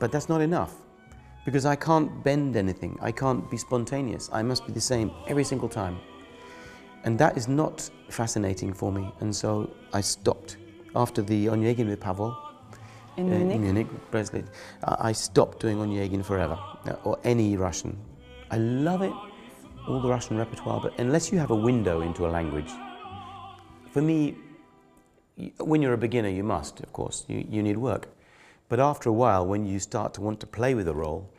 But 0.00 0.12
that's 0.12 0.28
not 0.28 0.40
enough 0.40 0.74
because 1.44 1.64
I 1.64 1.76
can't 1.76 2.22
bend 2.22 2.56
anything, 2.56 2.98
I 3.00 3.10
can't 3.10 3.50
be 3.50 3.56
spontaneous. 3.56 4.28
I 4.32 4.42
must 4.42 4.66
be 4.66 4.72
the 4.72 4.80
same 4.80 5.10
every 5.28 5.44
single 5.44 5.68
time. 5.68 5.98
And 7.04 7.18
that 7.18 7.38
is 7.38 7.48
not 7.48 7.88
fascinating 8.10 8.74
for 8.74 8.92
me, 8.92 9.12
and 9.20 9.34
so 9.34 9.70
I 9.92 10.02
stopped. 10.02 10.58
After 10.96 11.22
the 11.22 11.46
Onegin 11.46 11.88
with 11.88 12.00
Pavel, 12.00 12.36
in 13.16 13.30
Munich, 13.30 13.56
uh, 13.56 13.60
Munich 13.60 13.86
Breslik, 14.10 14.46
I 14.82 15.12
stopped 15.12 15.60
doing 15.60 15.78
Onegin 15.78 16.24
forever, 16.24 16.58
uh, 16.86 16.96
or 17.04 17.18
any 17.24 17.56
Russian. 17.56 17.96
I 18.50 18.58
love 18.58 19.02
it, 19.02 19.12
all 19.86 20.00
the 20.02 20.08
Russian 20.08 20.36
repertoire, 20.36 20.80
but 20.80 20.98
unless 20.98 21.32
you 21.32 21.38
have 21.38 21.50
a 21.50 21.56
window 21.56 22.00
into 22.00 22.26
a 22.26 22.30
language, 22.30 22.70
for 23.90 24.02
me, 24.02 24.36
when 25.58 25.82
you're 25.82 25.92
a 25.92 25.98
beginner, 25.98 26.28
you 26.28 26.42
must, 26.42 26.80
of 26.80 26.92
course, 26.92 27.24
you, 27.28 27.46
you 27.48 27.62
need 27.62 27.78
work. 27.78 28.08
But 28.68 28.80
after 28.80 29.08
a 29.08 29.12
while, 29.12 29.46
when 29.46 29.66
you 29.66 29.78
start 29.78 30.14
to 30.14 30.20
want 30.20 30.40
to 30.40 30.46
play 30.46 30.74
with 30.74 30.88
a 30.88 30.94
role 30.94 31.30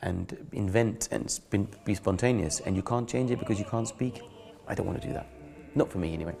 and 0.00 0.48
invent 0.52 1.08
and 1.12 1.38
be 1.84 1.94
spontaneous, 1.94 2.60
and 2.60 2.74
you 2.74 2.82
can't 2.82 3.08
change 3.08 3.30
it 3.30 3.38
because 3.38 3.58
you 3.58 3.64
can't 3.64 3.86
speak, 3.86 4.20
I 4.66 4.74
don't 4.74 4.86
want 4.86 5.00
to 5.00 5.06
do 5.06 5.12
that. 5.14 5.26
Not 5.74 5.90
for 5.90 5.98
me, 5.98 6.12
anyway. 6.12 6.34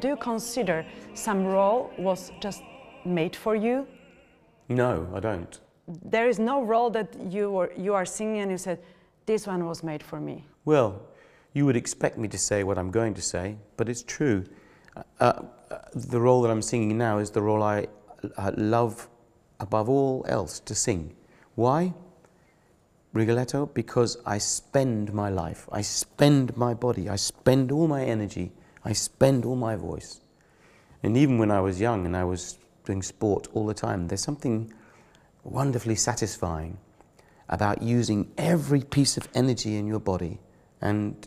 Do 0.00 0.08
you 0.08 0.16
consider 0.16 0.86
some 1.14 1.44
role 1.44 1.90
was 1.98 2.30
just 2.40 2.62
made 3.04 3.34
for 3.34 3.56
you? 3.56 3.86
No, 4.68 5.08
I 5.14 5.20
don't. 5.20 5.60
There 6.04 6.28
is 6.28 6.38
no 6.38 6.62
role 6.62 6.90
that 6.90 7.08
you 7.30 7.50
were 7.50 7.72
you 7.76 7.94
are 7.94 8.04
singing 8.04 8.40
and 8.42 8.50
you 8.50 8.58
said, 8.58 8.78
"This 9.26 9.46
one 9.46 9.66
was 9.66 9.82
made 9.82 10.02
for 10.02 10.20
me." 10.20 10.44
Well, 10.64 11.00
you 11.54 11.64
would 11.66 11.76
expect 11.76 12.18
me 12.18 12.28
to 12.28 12.38
say 12.38 12.62
what 12.62 12.78
I'm 12.78 12.90
going 12.90 13.14
to 13.14 13.22
say, 13.22 13.56
but 13.76 13.88
it's 13.88 14.02
true. 14.02 14.44
Uh, 14.96 15.02
uh, 15.20 15.78
the 15.94 16.20
role 16.20 16.42
that 16.42 16.50
I'm 16.50 16.62
singing 16.62 16.98
now 16.98 17.18
is 17.18 17.30
the 17.30 17.42
role 17.42 17.62
I, 17.62 17.86
I 18.36 18.50
love 18.50 19.08
above 19.60 19.88
all 19.88 20.24
else 20.28 20.60
to 20.60 20.74
sing. 20.74 21.14
Why? 21.54 21.92
Rigoletto 23.12 23.66
because 23.66 24.18
I 24.26 24.38
spend 24.38 25.12
my 25.12 25.30
life, 25.30 25.68
I 25.72 25.80
spend 25.80 26.56
my 26.56 26.74
body, 26.74 27.08
I 27.08 27.16
spend 27.16 27.72
all 27.72 27.88
my 27.88 28.04
energy, 28.04 28.52
I 28.84 28.92
spend 28.92 29.44
all 29.44 29.56
my 29.56 29.76
voice. 29.76 30.20
And 31.02 31.16
even 31.16 31.38
when 31.38 31.50
I 31.50 31.60
was 31.60 31.80
young 31.80 32.06
and 32.06 32.16
I 32.16 32.24
was 32.24 32.58
doing 32.84 33.02
sport 33.02 33.48
all 33.54 33.66
the 33.66 33.74
time, 33.74 34.08
there's 34.08 34.22
something 34.22 34.72
wonderfully 35.42 35.94
satisfying 35.94 36.78
about 37.48 37.82
using 37.82 38.30
every 38.36 38.82
piece 38.82 39.16
of 39.16 39.28
energy 39.34 39.76
in 39.76 39.86
your 39.86 40.00
body. 40.00 40.38
And 40.80 41.26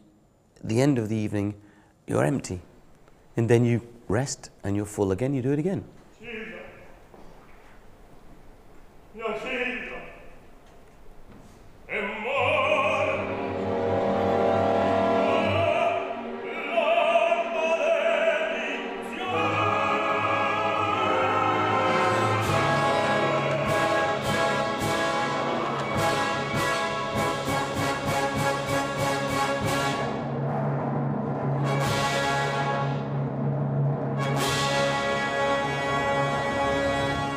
the 0.63 0.81
end 0.81 0.97
of 0.97 1.09
the 1.09 1.15
evening, 1.15 1.55
you're 2.05 2.23
empty. 2.23 2.61
And 3.35 3.50
then 3.50 3.65
you 3.65 3.81
rest 4.07 4.50
and 4.63 4.75
you're 4.75 4.85
full 4.85 5.11
again, 5.11 5.33
you 5.33 5.41
do 5.41 5.51
it 5.51 5.59
again. 5.59 5.83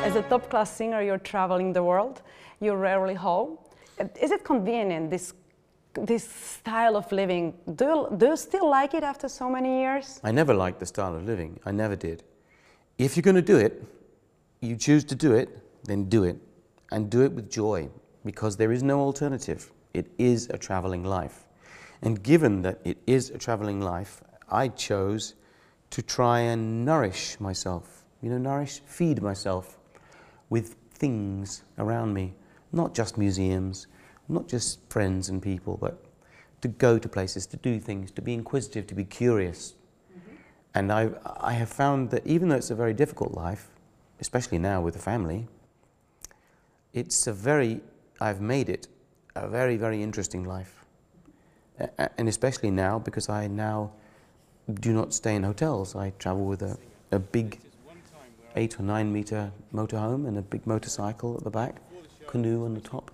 As 0.05 0.15
a 0.15 0.21
top 0.21 0.49
class 0.51 0.71
singer, 0.71 1.01
you're 1.01 1.17
traveling 1.17 1.73
the 1.73 1.83
world, 1.83 2.21
you're 2.61 2.77
rarely 2.77 3.15
home. 3.15 3.57
Is 4.21 4.29
it 4.29 4.43
convenient, 4.43 5.09
this, 5.09 5.33
this 5.95 6.29
style 6.29 6.95
of 6.95 7.11
living? 7.11 7.55
Do 7.75 7.85
you, 7.85 8.15
do 8.15 8.27
you 8.27 8.37
still 8.37 8.69
like 8.69 8.93
it 8.93 9.03
after 9.03 9.27
so 9.27 9.49
many 9.49 9.79
years? 9.79 10.19
I 10.23 10.31
never 10.31 10.53
liked 10.53 10.79
the 10.79 10.85
style 10.85 11.15
of 11.15 11.25
living. 11.25 11.59
I 11.65 11.71
never 11.71 11.95
did. 11.95 12.23
If 12.99 13.15
you're 13.15 13.23
going 13.23 13.35
to 13.35 13.41
do 13.41 13.57
it, 13.57 13.83
you 14.61 14.75
choose 14.75 15.03
to 15.05 15.15
do 15.15 15.33
it, 15.33 15.49
then 15.85 16.07
do 16.07 16.23
it. 16.23 16.37
And 16.91 17.09
do 17.09 17.23
it 17.23 17.31
with 17.31 17.49
joy, 17.49 17.89
because 18.23 18.57
there 18.57 18.71
is 18.71 18.83
no 18.83 18.99
alternative. 18.99 19.71
It 19.95 20.05
is 20.19 20.49
a 20.51 20.57
traveling 20.57 21.03
life. 21.03 21.45
And 22.03 22.21
given 22.21 22.61
that 22.61 22.79
it 22.83 22.99
is 23.07 23.31
a 23.31 23.39
traveling 23.39 23.81
life, 23.81 24.21
I 24.49 24.67
chose 24.67 25.33
to 25.89 26.03
try 26.03 26.41
and 26.41 26.85
nourish 26.85 27.39
myself. 27.39 28.03
You 28.21 28.29
know, 28.29 28.37
nourish, 28.37 28.81
feed 28.85 29.23
myself 29.23 29.74
with 30.55 30.77
things 30.93 31.63
around 31.77 32.13
me, 32.13 32.33
not 32.71 32.93
just 32.93 33.17
museums, 33.17 33.87
not 34.29 34.47
just 34.47 34.79
friends 34.89 35.27
and 35.27 35.41
people, 35.41 35.75
but 35.81 35.95
to 36.61 36.69
go 36.69 36.97
to 36.97 37.09
places, 37.09 37.45
to 37.45 37.57
do 37.57 37.77
things, 37.77 38.09
to 38.11 38.21
be 38.21 38.33
inquisitive, 38.33 38.87
to 38.87 38.95
be 38.95 39.03
curious. 39.03 39.73
Mm-hmm. 39.73 40.35
And 40.75 40.93
I, 40.93 41.09
I 41.51 41.51
have 41.61 41.67
found 41.67 42.09
that 42.11 42.25
even 42.25 42.47
though 42.47 42.55
it's 42.55 42.71
a 42.71 42.75
very 42.83 42.93
difficult 42.93 43.33
life, 43.33 43.67
especially 44.21 44.57
now 44.57 44.79
with 44.79 44.95
a 44.95 45.03
family, 45.11 45.45
it's 46.93 47.27
a 47.27 47.33
very, 47.33 47.81
I've 48.21 48.39
made 48.39 48.69
it 48.69 48.87
a 49.35 49.49
very, 49.49 49.75
very 49.75 50.01
interesting 50.01 50.45
life. 50.45 50.85
And 52.17 52.29
especially 52.29 52.71
now 52.71 52.97
because 52.97 53.27
I 53.27 53.47
now 53.47 53.91
do 54.87 54.93
not 54.93 55.13
stay 55.13 55.35
in 55.35 55.43
hotels. 55.43 55.97
I 55.97 56.13
travel 56.17 56.45
with 56.45 56.61
a, 56.61 56.77
a 57.11 57.19
big 57.19 57.59
eight 58.55 58.79
or 58.79 58.83
nine 58.83 59.11
meter 59.11 59.51
motorhome 59.73 60.27
and 60.27 60.37
a 60.37 60.41
big 60.41 60.65
motorcycle 60.65 61.35
at 61.37 61.43
the 61.43 61.49
back, 61.49 61.75
canoe 62.27 62.65
on 62.65 62.73
the 62.73 62.81
top, 62.81 63.11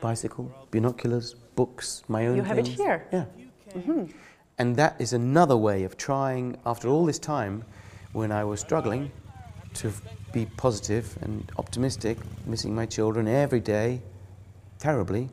bicycle, 0.00 0.52
binoculars, 0.70 1.34
books, 1.54 2.02
my 2.08 2.26
own 2.26 2.36
You 2.36 2.42
have 2.42 2.56
things. 2.56 2.68
it 2.70 2.76
here? 2.76 3.06
Yeah. 3.12 3.24
Mm-hmm. 3.74 4.04
And 4.58 4.76
that 4.76 4.96
is 4.98 5.12
another 5.12 5.56
way 5.56 5.84
of 5.84 5.96
trying, 5.96 6.56
after 6.64 6.88
all 6.88 7.04
this 7.04 7.18
time, 7.18 7.64
when 8.12 8.32
I 8.32 8.44
was 8.44 8.60
struggling, 8.60 9.10
to 9.74 9.92
be 10.32 10.46
positive 10.56 11.18
and 11.20 11.50
optimistic, 11.58 12.18
missing 12.46 12.74
my 12.74 12.86
children 12.86 13.28
every 13.28 13.60
day, 13.60 14.00
terribly, 14.78 15.28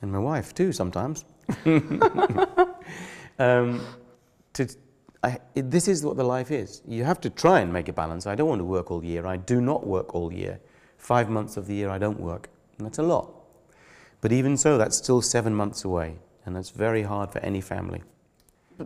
and 0.00 0.10
my 0.10 0.18
wife 0.18 0.54
too 0.54 0.72
sometimes. 0.72 1.24
Um, 3.38 3.80
to, 4.52 4.68
I, 5.24 5.38
it, 5.54 5.70
this 5.70 5.86
is 5.86 6.04
what 6.04 6.16
the 6.16 6.24
life 6.24 6.50
is. 6.50 6.82
You 6.86 7.04
have 7.04 7.20
to 7.20 7.30
try 7.30 7.60
and 7.60 7.72
make 7.72 7.88
a 7.88 7.92
balance. 7.92 8.26
I 8.26 8.34
don't 8.34 8.48
want 8.48 8.58
to 8.60 8.64
work 8.64 8.90
all 8.90 9.04
year. 9.04 9.26
I 9.26 9.36
do 9.36 9.60
not 9.60 9.86
work 9.86 10.14
all 10.14 10.32
year. 10.32 10.60
Five 10.98 11.28
months 11.30 11.56
of 11.56 11.66
the 11.66 11.74
year 11.74 11.90
I 11.90 11.98
don't 11.98 12.20
work, 12.20 12.48
and 12.78 12.86
that's 12.86 12.98
a 12.98 13.02
lot. 13.02 13.30
But 14.20 14.32
even 14.32 14.56
so, 14.56 14.78
that's 14.78 14.96
still 14.96 15.22
seven 15.22 15.54
months 15.54 15.84
away, 15.84 16.18
and 16.44 16.54
that's 16.56 16.70
very 16.70 17.02
hard 17.02 17.30
for 17.32 17.38
any 17.40 17.60
family. 17.60 18.02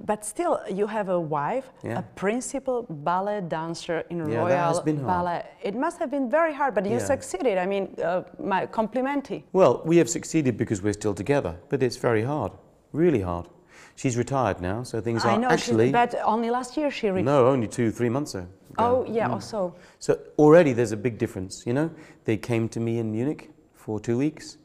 But 0.04 0.24
still, 0.24 0.60
you 0.70 0.86
have 0.88 1.08
a 1.08 1.18
wife, 1.18 1.70
Yeah. 1.82 1.98
a 1.98 2.02
principal 2.02 2.86
ballet 2.88 3.40
dancer 3.40 4.04
in 4.10 4.18
Yeah, 4.18 4.24
Royal 4.38 4.48
that 4.48 4.66
has 4.68 4.80
been 4.80 4.96
hard. 4.96 5.06
Ballet. 5.06 5.42
It 5.62 5.74
must 5.74 5.98
have 6.00 6.10
been 6.10 6.28
very 6.28 6.52
hard, 6.52 6.74
but 6.74 6.84
you 6.84 6.98
Yeah. 6.98 7.06
succeeded. 7.06 7.56
I 7.56 7.66
mean, 7.66 7.94
uh, 8.02 8.22
my 8.38 8.66
complimenti. 8.66 9.44
Well, 9.52 9.80
we 9.86 9.96
have 9.98 10.08
succeeded 10.10 10.56
because 10.56 10.82
we're 10.82 10.92
still 11.02 11.14
together, 11.14 11.56
but 11.70 11.82
it's 11.82 11.96
very 11.96 12.22
hard, 12.24 12.52
really 12.92 13.22
hard. 13.22 13.46
She's 13.96 14.16
retired 14.16 14.60
now, 14.60 14.82
so 14.82 15.00
things 15.00 15.24
are 15.24 15.28
actually. 15.28 15.32
I 15.32 15.36
are 15.36 15.40
know, 15.40 15.48
actually 15.48 15.90
but 15.90 16.14
only 16.24 16.50
last 16.50 16.76
year 16.76 16.90
she 16.90 17.08
retired. 17.08 17.24
no, 17.24 17.46
only 17.48 17.66
two, 17.66 17.90
three 17.90 18.10
months 18.10 18.34
ago. 18.34 18.46
Oh, 18.78 19.06
yeah, 19.08 19.30
also. 19.30 19.68
Mm. 19.68 19.74
So 19.98 20.12
So 20.14 20.20
already 20.38 20.74
there's 20.74 20.92
a 20.92 20.96
big 20.96 21.16
difference, 21.16 21.66
you 21.66 21.72
know. 21.72 21.90
They 22.24 22.36
came 22.36 22.68
to 22.70 22.80
me 22.80 22.98
in 22.98 23.10
Munich 23.10 23.50
for 23.74 23.98
two 23.98 24.18
weeks. 24.18 24.58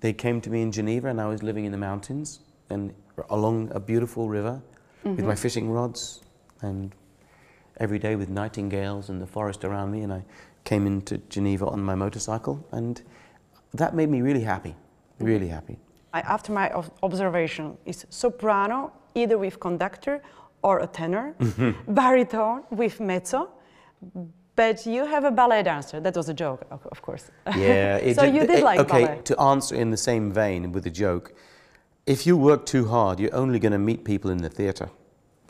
They 0.00 0.12
came 0.12 0.40
to 0.42 0.50
me 0.50 0.60
in 0.60 0.70
Geneva, 0.70 1.08
and 1.08 1.18
I 1.18 1.26
was 1.26 1.42
living 1.42 1.64
in 1.64 1.72
the 1.72 1.78
mountains 1.78 2.40
and 2.68 2.92
along 3.30 3.70
a 3.74 3.80
beautiful 3.80 4.28
river 4.28 4.60
with 5.02 5.20
my 5.20 5.32
mm-hmm. 5.32 5.40
fishing 5.40 5.70
rods, 5.70 6.20
and 6.60 6.94
every 7.78 7.98
day 7.98 8.16
with 8.16 8.28
nightingales 8.28 9.08
and 9.08 9.20
the 9.20 9.26
forest 9.26 9.64
around 9.64 9.92
me. 9.92 10.02
And 10.02 10.12
I 10.12 10.24
came 10.64 10.86
into 10.86 11.18
Geneva 11.28 11.66
on 11.66 11.82
my 11.82 11.94
motorcycle, 11.94 12.66
and 12.70 13.00
that 13.72 13.94
made 13.94 14.10
me 14.10 14.20
really 14.20 14.42
happy, 14.42 14.74
really 15.18 15.48
mm. 15.48 15.52
happy. 15.52 15.78
I, 16.14 16.20
after 16.20 16.52
my 16.52 16.72
observation, 17.02 17.76
is 17.84 18.06
soprano 18.08 18.92
either 19.14 19.36
with 19.36 19.58
conductor 19.58 20.22
or 20.62 20.78
a 20.78 20.86
tenor, 20.86 21.34
mm-hmm. 21.38 21.92
baritone 21.92 22.62
with 22.70 23.00
mezzo. 23.00 23.48
But 24.56 24.86
you 24.86 25.04
have 25.04 25.24
a 25.24 25.32
ballet 25.32 25.64
dancer. 25.64 25.98
That 26.00 26.16
was 26.16 26.28
a 26.28 26.34
joke, 26.34 26.64
of, 26.70 26.86
of 26.86 27.02
course. 27.02 27.30
Yeah. 27.56 27.96
it- 27.96 28.14
so 28.20 28.22
you 28.22 28.42
eh, 28.42 28.46
did 28.46 28.58
it- 28.58 28.64
like 28.64 28.78
okay, 28.80 29.04
ballet. 29.06 29.20
to 29.24 29.40
answer 29.40 29.74
in 29.74 29.90
the 29.90 29.96
same 29.96 30.32
vein 30.32 30.70
with 30.70 30.86
a 30.86 30.90
joke, 30.90 31.34
if 32.06 32.26
you 32.26 32.36
work 32.36 32.64
too 32.64 32.86
hard, 32.86 33.18
you're 33.18 33.34
only 33.34 33.58
going 33.58 33.72
to 33.72 33.78
meet 33.78 34.04
people 34.04 34.30
in 34.30 34.38
the 34.38 34.48
theatre. 34.48 34.90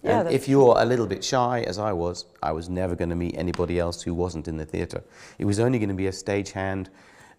Yeah, 0.02 0.20
and 0.20 0.30
if 0.30 0.48
you're 0.48 0.76
a 0.78 0.84
little 0.84 1.06
bit 1.06 1.24
shy, 1.24 1.64
as 1.66 1.78
I 1.78 1.92
was, 1.92 2.26
I 2.42 2.52
was 2.52 2.68
never 2.68 2.94
going 2.94 3.10
to 3.10 3.16
meet 3.16 3.36
anybody 3.36 3.78
else 3.78 4.02
who 4.02 4.14
wasn't 4.14 4.48
in 4.48 4.56
the 4.56 4.66
theatre. 4.66 5.02
It 5.38 5.44
was 5.46 5.58
only 5.58 5.78
going 5.78 5.88
to 5.88 5.94
be 5.94 6.06
a 6.06 6.12
stagehand, 6.12 6.88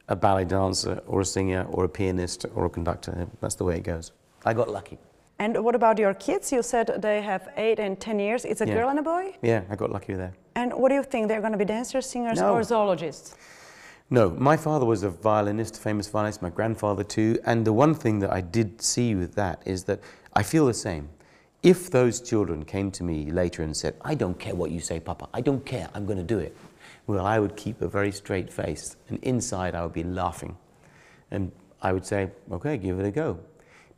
a 0.08 0.16
ballet 0.16 0.46
dancer, 0.46 1.02
or 1.08 1.22
a 1.22 1.26
singer, 1.26 1.66
or 1.70 1.86
a 1.86 1.90
pianist, 1.90 2.46
or 2.56 2.66
a 2.66 2.70
conductor. 2.70 3.28
That's 3.42 3.56
the 3.56 3.64
way 3.64 3.78
it 3.78 3.84
goes. 3.84 4.12
I 4.46 4.54
got 4.54 4.70
lucky. 4.70 4.98
And 5.40 5.64
what 5.64 5.76
about 5.76 5.98
your 6.00 6.14
kids? 6.14 6.52
You 6.52 6.62
said 6.64 6.88
they 7.02 7.22
have 7.22 7.50
eight 7.58 7.80
and 7.80 8.00
ten 8.00 8.20
years. 8.20 8.46
It's 8.46 8.62
a 8.62 8.68
Yeah. 8.68 8.76
girl 8.76 8.90
and 8.90 9.00
a 9.00 9.02
boy. 9.02 9.36
Yeah, 9.42 9.62
I 9.70 9.76
got 9.76 9.92
lucky 9.92 10.14
there. 10.14 10.34
And 10.56 10.74
what 10.74 10.90
do 10.90 10.96
you 10.96 11.04
think? 11.04 11.28
They're 11.28 11.42
going 11.42 11.52
to 11.52 11.58
be 11.58 11.66
dancers, 11.66 12.06
singers, 12.06 12.40
No. 12.40 12.54
or 12.54 12.64
zoologists? 12.64 13.36
No, 14.10 14.30
my 14.30 14.56
father 14.56 14.86
was 14.86 15.02
a 15.04 15.10
violinist, 15.10 15.82
famous 15.82 16.08
violinist, 16.08 16.42
my 16.42 16.52
grandfather 16.52 17.04
too. 17.04 17.40
And 17.46 17.66
the 17.66 17.74
one 17.74 17.96
thing 17.96 18.20
that 18.20 18.32
I 18.32 18.42
did 18.42 18.82
see 18.82 19.16
with 19.16 19.34
that 19.36 19.62
is 19.66 19.86
that 19.86 20.00
I 20.34 20.44
feel 20.44 20.68
the 20.68 20.74
same. 20.76 21.10
If 21.64 21.90
those 21.90 22.22
children 22.22 22.64
came 22.64 22.92
to 22.92 23.04
me 23.04 23.32
later 23.32 23.64
and 23.64 23.76
said, 23.76 23.96
I 24.04 24.14
don't 24.14 24.38
care 24.40 24.54
what 24.54 24.70
you 24.70 24.80
say, 24.80 25.00
Papa, 25.00 25.28
I 25.34 25.42
don't 25.42 25.66
care, 25.66 25.90
I'm 25.96 26.06
going 26.06 26.20
to 26.20 26.24
do 26.24 26.38
it, 26.38 26.56
well, 27.08 27.26
I 27.26 27.40
would 27.40 27.56
keep 27.56 27.82
a 27.82 27.88
very 27.88 28.12
straight 28.12 28.52
face. 28.52 28.96
And 29.10 29.20
inside, 29.24 29.76
I 29.76 29.84
would 29.84 29.94
be 29.94 30.04
laughing. 30.04 30.58
And 31.32 31.52
I 31.82 31.94
would 31.94 32.06
say, 32.06 32.32
okay, 32.52 32.78
give 32.78 33.00
it 33.00 33.06
a 33.06 33.12
go. 33.12 33.40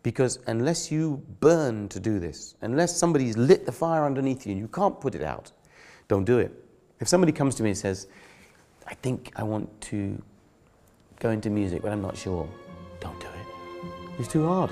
Because 0.03 0.39
unless 0.47 0.91
you 0.91 1.21
burn 1.39 1.89
to 1.89 1.99
do 1.99 2.19
this, 2.19 2.55
unless 2.61 2.95
somebody's 2.95 3.37
lit 3.37 3.65
the 3.65 3.71
fire 3.71 4.05
underneath 4.05 4.45
you 4.45 4.51
and 4.51 4.61
you 4.61 4.67
can't 4.67 4.99
put 4.99 5.15
it 5.15 5.23
out, 5.23 5.51
don't 6.07 6.25
do 6.25 6.39
it. 6.39 6.51
If 6.99 7.07
somebody 7.07 7.31
comes 7.31 7.55
to 7.55 7.63
me 7.63 7.69
and 7.69 7.77
says, 7.77 8.07
I 8.87 8.93
think 8.95 9.31
I 9.35 9.43
want 9.43 9.81
to 9.81 10.21
go 11.19 11.31
into 11.31 11.49
music, 11.49 11.81
but 11.81 11.91
I'm 11.91 12.01
not 12.01 12.17
sure, 12.17 12.47
don't 12.99 13.19
do 13.19 13.27
it. 13.27 13.91
It's 14.19 14.27
too 14.27 14.47
hard. 14.47 14.71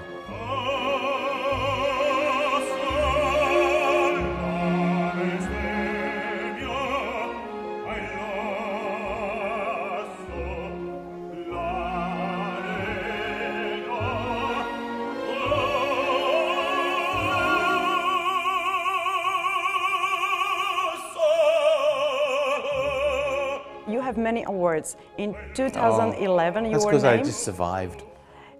Awards. 24.66 24.98
In 25.18 25.36
2011, 25.54 26.66
you 26.66 26.72
That's 26.72 26.86
were 26.86 26.92
because 26.92 27.04
I 27.04 27.16
named 27.16 27.26
just 27.26 27.44
survived. 27.44 28.04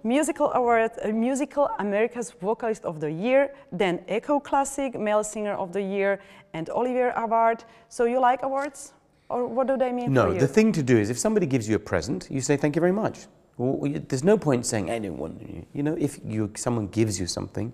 Musical 0.04 0.52
Award, 0.52 0.92
uh, 1.02 1.08
Musical 1.08 1.68
America's 1.80 2.30
Vocalist 2.40 2.84
of 2.84 3.00
the 3.00 3.10
Year, 3.10 3.50
then 3.72 3.94
Echo 4.06 4.38
Classic 4.38 4.94
Male 4.98 5.24
Singer 5.24 5.54
of 5.54 5.72
the 5.72 5.82
Year, 5.82 6.20
and 6.52 6.70
Olivier 6.70 7.10
Award. 7.16 7.64
So 7.88 8.04
you 8.04 8.20
like 8.20 8.44
awards, 8.44 8.92
or 9.28 9.46
what 9.48 9.66
do 9.66 9.76
they 9.76 9.90
mean 9.92 10.12
No, 10.12 10.22
for 10.22 10.28
you? 10.28 10.34
No, 10.34 10.40
the 10.40 10.52
thing 10.58 10.70
to 10.72 10.82
do 10.82 10.96
is 10.96 11.10
if 11.10 11.18
somebody 11.18 11.46
gives 11.46 11.68
you 11.68 11.74
a 11.76 11.84
present, 11.92 12.28
you 12.30 12.40
say 12.40 12.56
thank 12.56 12.76
you 12.76 12.80
very 12.80 12.92
much. 13.04 13.16
Well, 13.58 13.90
you- 13.90 13.98
there's 14.08 14.22
no 14.32 14.38
point 14.38 14.64
saying 14.64 14.90
I 14.90 14.98
want 15.10 15.40
you. 15.42 15.66
You 15.72 15.82
know, 15.82 15.96
if 15.98 16.20
you, 16.24 16.50
someone 16.56 16.86
gives 16.86 17.18
you 17.20 17.26
something, 17.26 17.72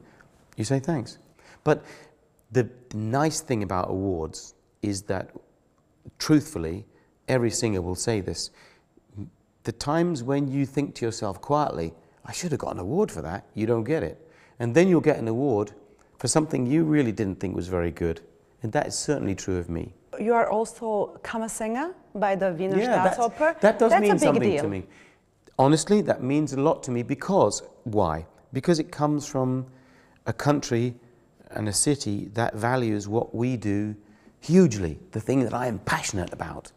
you 0.56 0.64
say 0.64 0.80
thanks. 0.80 1.18
But 1.64 1.76
the 2.50 2.64
nice 2.94 3.42
thing 3.48 3.62
about 3.62 3.90
awards 3.90 4.54
is 4.80 5.02
that, 5.02 5.26
truthfully, 6.18 6.86
every 7.32 7.50
singer 7.50 7.80
will 7.80 7.94
say 7.94 8.20
this. 8.20 8.50
The 9.64 9.72
times 9.72 10.22
when 10.22 10.48
you 10.48 10.66
think 10.66 10.94
to 10.96 11.04
yourself 11.06 11.40
quietly, 11.40 11.94
I 12.24 12.32
should 12.32 12.52
have 12.52 12.60
got 12.60 12.74
an 12.74 12.78
award 12.80 13.10
for 13.10 13.22
that, 13.22 13.46
you 13.54 13.66
don't 13.66 13.84
get 13.84 14.02
it. 14.02 14.16
And 14.58 14.74
then 14.74 14.86
you'll 14.88 15.00
get 15.12 15.18
an 15.18 15.28
award 15.28 15.72
for 16.18 16.28
something 16.28 16.66
you 16.66 16.84
really 16.84 17.10
didn't 17.12 17.40
think 17.40 17.56
was 17.56 17.68
very 17.68 17.90
good. 17.90 18.20
And 18.62 18.70
that 18.72 18.86
is 18.86 18.94
certainly 18.96 19.34
true 19.34 19.56
of 19.56 19.68
me. 19.68 19.94
You 20.20 20.34
are 20.34 20.48
also 20.48 21.18
Kammersänger 21.24 21.94
by 22.14 22.36
the 22.36 22.52
Wiener 22.52 22.76
that's- 22.76 23.16
Staatsoper. 23.16 23.58
that 23.60 23.78
does 23.78 23.90
That's 23.90 24.02
mean 24.02 24.18
something 24.18 24.42
deal. 24.42 24.62
to 24.62 24.68
me. 24.68 24.84
Honestly, 25.58 26.00
that 26.02 26.22
means 26.22 26.52
a 26.52 26.60
lot 26.60 26.82
to 26.84 26.90
me 26.90 27.02
because 27.02 27.62
why? 27.84 28.26
Because 28.52 28.78
it 28.78 28.92
comes 28.92 29.26
from 29.26 29.66
a 30.26 30.32
country 30.32 30.94
and 31.50 31.68
a 31.68 31.72
city 31.72 32.26
that 32.34 32.54
values 32.54 33.08
what 33.08 33.34
we 33.34 33.56
do 33.56 33.96
hugely, 34.40 34.98
the 35.12 35.20
thing 35.20 35.40
that 35.44 35.54
I 35.54 35.66
am 35.66 35.78
passionate 35.80 36.32
about. 36.32 36.72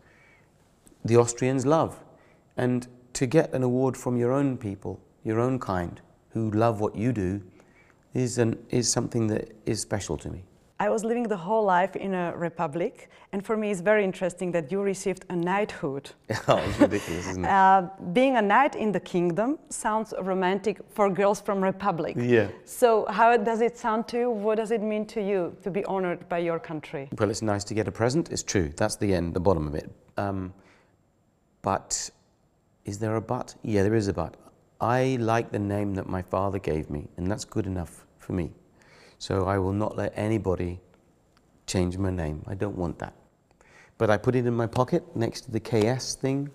The 1.05 1.17
Austrians 1.17 1.67
love. 1.67 2.03
And 2.57 2.87
to 3.13 3.27
get 3.27 3.53
an 3.53 3.61
award 3.61 3.95
from 3.95 4.17
your 4.17 4.31
own 4.31 4.57
people, 4.57 4.99
your 5.23 5.39
own 5.39 5.59
kind, 5.59 6.01
who 6.29 6.49
love 6.51 6.81
what 6.81 6.95
you 6.95 7.13
do, 7.13 7.41
is, 8.15 8.39
an, 8.39 8.57
is 8.69 8.91
something 8.91 9.27
that 9.27 9.55
is 9.65 9.79
special 9.79 10.17
to 10.17 10.29
me. 10.29 10.43
I 10.79 10.89
was 10.89 11.05
living 11.05 11.23
the 11.23 11.37
whole 11.37 11.63
life 11.63 11.95
in 11.95 12.13
a 12.13 12.35
republic, 12.35 13.09
and 13.31 13.45
for 13.45 13.55
me 13.55 13.71
it's 13.71 13.79
very 13.79 14.03
interesting 14.03 14.51
that 14.51 14.71
you 14.71 14.81
received 14.81 15.23
a 15.29 15.35
knighthood. 15.35 16.09
oh, 16.49 16.57
it's 16.57 16.79
ridiculous, 16.79 17.27
isn't 17.27 17.45
it? 17.45 17.49
Uh, 17.55 17.87
being 18.11 18.35
a 18.35 18.41
knight 18.41 18.75
in 18.75 18.91
the 18.91 18.99
kingdom 18.99 19.57
sounds 19.69 20.13
romantic 20.21 20.81
for 20.89 21.09
girls 21.09 21.39
from 21.39 21.63
republic. 21.63 22.17
Yeah. 22.19 22.49
So 22.65 23.05
how 23.09 23.37
does 23.37 23.61
it 23.61 23.77
sound 23.77 24.07
to 24.09 24.17
you? 24.17 24.29
What 24.29 24.55
does 24.55 24.71
it 24.71 24.81
mean 24.81 25.05
to 25.07 25.21
you 25.21 25.55
to 25.63 25.71
be 25.71 25.85
honored 25.85 26.27
by 26.27 26.39
your 26.39 26.59
country? 26.59 27.07
Well, 27.17 27.29
it's 27.29 27.41
nice 27.41 27.63
to 27.65 27.73
get 27.73 27.87
a 27.87 27.91
present. 27.91 28.31
It's 28.31 28.43
true. 28.43 28.73
That's 28.75 28.97
the 28.97 29.13
end, 29.13 29.33
the 29.33 29.39
bottom 29.39 29.67
of 29.67 29.75
it. 29.75 29.89
Um, 30.17 30.53
but 31.65 32.11
is 32.85 32.99
there 32.99 33.15
a 33.15 33.21
but? 33.21 33.55
Yeah, 33.63 33.81
there 33.81 33.95
is 33.95 34.07
a 34.07 34.13
but. 34.13 34.35
I 34.79 35.17
like 35.19 35.51
the 35.51 35.63
name 35.75 35.95
that 35.95 36.07
my 36.07 36.21
father 36.21 36.59
gave 36.59 36.91
me, 36.91 37.07
and 37.17 37.29
that's 37.29 37.43
good 37.43 37.65
enough 37.65 38.05
for 38.19 38.33
me. 38.33 38.51
So 39.17 39.45
I 39.47 39.57
will 39.57 39.73
not 39.73 39.97
let 39.97 40.13
anybody 40.15 40.79
change 41.65 41.97
my 41.97 42.11
name. 42.11 42.43
I 42.45 42.53
don't 42.53 42.77
want 42.77 42.99
that. 42.99 43.13
But 43.97 44.11
I 44.11 44.17
put 44.17 44.35
it 44.35 44.45
in 44.45 44.53
my 44.53 44.67
pocket 44.67 45.03
next 45.15 45.41
to 45.45 45.51
the 45.51 45.59
KS 45.59 46.15
thing, 46.15 46.51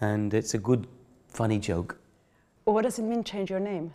and 0.00 0.34
it's 0.34 0.54
a 0.54 0.58
good, 0.58 0.88
funny 1.28 1.60
joke. 1.60 1.96
What 2.64 2.82
does 2.82 2.98
it 2.98 3.04
mean 3.04 3.22
change 3.22 3.48
your 3.48 3.60
name? 3.60 3.92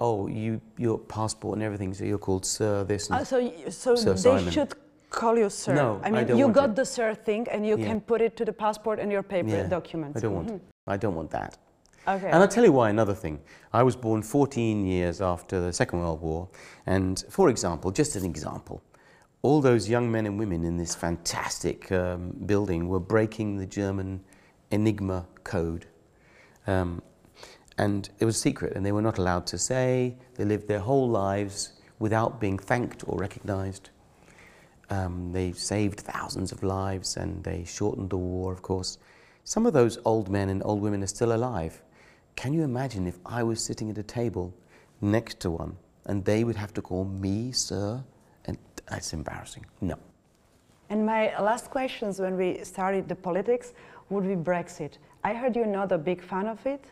Oh, 0.00 0.28
you, 0.28 0.62
your 0.78 0.98
passport 0.98 1.56
and 1.56 1.62
everything, 1.62 1.92
so 1.92 2.04
you're 2.04 2.24
called 2.28 2.46
Sir 2.46 2.84
this 2.84 3.10
and 3.10 3.20
Uh, 3.20 3.24
so 3.24 3.52
so 3.68 3.96
Sir 3.96 4.14
they 4.14 4.20
Simon. 4.20 4.50
should 4.50 4.72
call 5.10 5.38
you 5.38 5.50
sir. 5.50 5.74
No, 5.74 6.00
I 6.02 6.08
I 6.08 6.10
mean 6.10 6.26
don't 6.26 6.38
you 6.38 6.48
got 6.48 6.70
it. 6.70 6.76
the 6.76 6.84
sir 6.84 7.14
thing 7.14 7.46
and 7.50 7.66
you 7.66 7.76
Yeah. 7.78 7.86
can 7.86 8.00
put 8.00 8.20
it 8.20 8.36
to 8.36 8.44
the 8.44 8.52
passport 8.52 8.98
and 8.98 9.10
your 9.10 9.22
paper 9.22 9.48
Yeah, 9.48 9.66
documents. 9.68 10.16
I 10.18 10.20
don't 10.20 10.34
want. 10.34 10.48
Mhm. 10.48 10.60
I 10.86 10.96
don't 10.96 11.14
want 11.14 11.30
that. 11.30 11.56
Okay. 12.06 12.26
And 12.26 12.36
I'll 12.36 12.48
tell 12.48 12.64
you 12.64 12.72
why 12.72 12.88
another 12.90 13.14
thing. 13.14 13.38
I 13.72 13.82
was 13.82 13.96
born 13.96 14.22
14 14.22 14.86
years 14.86 15.20
after 15.20 15.60
the 15.60 15.72
Second 15.72 16.00
World 16.00 16.20
War, 16.22 16.48
and 16.86 17.22
for 17.28 17.48
example, 17.50 17.90
just 17.90 18.16
an 18.16 18.24
example, 18.24 18.80
all 19.42 19.60
those 19.60 19.88
young 19.90 20.10
men 20.10 20.24
and 20.26 20.38
women 20.38 20.64
in 20.64 20.76
this 20.78 20.94
fantastic 20.94 21.92
um, 21.92 22.30
building 22.46 22.88
were 22.88 23.00
breaking 23.00 23.58
the 23.58 23.66
German 23.66 24.20
Enigma 24.70 25.26
code. 25.44 25.86
Um, 26.66 27.02
and 27.76 28.08
it 28.18 28.24
was 28.24 28.40
secret, 28.40 28.74
and 28.74 28.84
they 28.84 28.92
were 28.92 29.02
not 29.02 29.18
allowed 29.18 29.46
to 29.48 29.58
say. 29.58 30.16
They 30.34 30.44
lived 30.44 30.66
their 30.66 30.80
whole 30.80 31.08
lives 31.08 31.72
without 31.98 32.40
being 32.40 32.58
thanked 32.58 33.04
or 33.06 33.16
recognized. 33.18 33.90
Um, 34.90 35.32
they 35.32 35.52
saved 35.52 36.00
thousands 36.00 36.52
of 36.52 36.62
lives 36.62 37.16
and 37.16 37.44
they 37.44 37.64
shortened 37.64 38.10
the 38.10 38.16
war, 38.16 38.52
of 38.52 38.62
course. 38.62 38.98
Some 39.44 39.66
of 39.66 39.72
those 39.72 39.98
old 40.04 40.28
men 40.30 40.48
and 40.48 40.62
old 40.64 40.80
women 40.80 41.02
are 41.02 41.08
still 41.08 41.34
alive. 41.34 41.82
Can 42.36 42.52
you 42.52 42.62
imagine 42.62 43.06
if 43.06 43.18
I 43.26 43.42
was 43.42 43.62
sitting 43.62 43.90
at 43.90 43.98
a 43.98 44.02
table 44.02 44.54
next 45.00 45.40
to 45.40 45.50
one 45.50 45.76
and 46.06 46.24
they 46.24 46.44
would 46.44 46.56
have 46.56 46.72
to 46.74 46.82
call 46.82 47.04
me 47.04 47.52
sir? 47.52 48.02
And 48.46 48.56
that's 48.88 49.12
embarrassing. 49.12 49.66
No. 49.80 49.96
And 50.90 51.04
my 51.04 51.38
last 51.38 51.70
questions 51.70 52.18
when 52.18 52.36
we 52.36 52.64
started 52.64 53.08
the 53.08 53.14
politics 53.14 53.74
would 54.08 54.26
be 54.26 54.36
Brexit. 54.36 54.92
I 55.22 55.34
heard 55.34 55.54
you're 55.54 55.66
not 55.66 55.92
a 55.92 55.98
big 55.98 56.22
fan 56.22 56.46
of 56.46 56.64
it. 56.66 56.84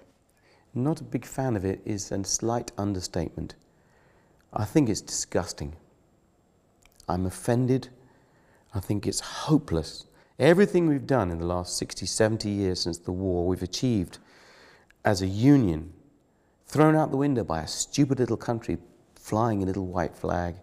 Not 0.74 1.00
a 1.00 1.04
big 1.04 1.24
fan 1.24 1.56
of 1.56 1.64
it 1.64 1.80
is 1.86 2.12
a 2.12 2.22
slight 2.24 2.72
understatement. 2.76 3.54
I 4.52 4.64
think 4.64 4.90
it's 4.90 5.00
disgusting. 5.00 5.74
I'm 7.08 7.26
offended. 7.26 7.88
I 8.74 8.80
think 8.80 9.06
it's 9.06 9.20
hopeless. 9.20 10.06
Everything 10.38 10.86
we've 10.86 11.06
done 11.06 11.30
in 11.30 11.38
the 11.38 11.46
last 11.46 11.76
60, 11.78 12.04
70 12.04 12.48
years 12.48 12.80
since 12.80 12.98
the 12.98 13.12
war, 13.12 13.46
we've 13.46 13.62
achieved 13.62 14.18
as 15.04 15.22
a 15.22 15.26
union, 15.26 15.92
thrown 16.66 16.96
out 16.96 17.10
the 17.10 17.16
window 17.16 17.44
by 17.44 17.60
a 17.62 17.66
stupid 17.66 18.18
little 18.18 18.36
country 18.36 18.78
flying 19.14 19.62
a 19.62 19.66
little 19.66 19.86
white 19.86 20.16
flag. 20.16 20.56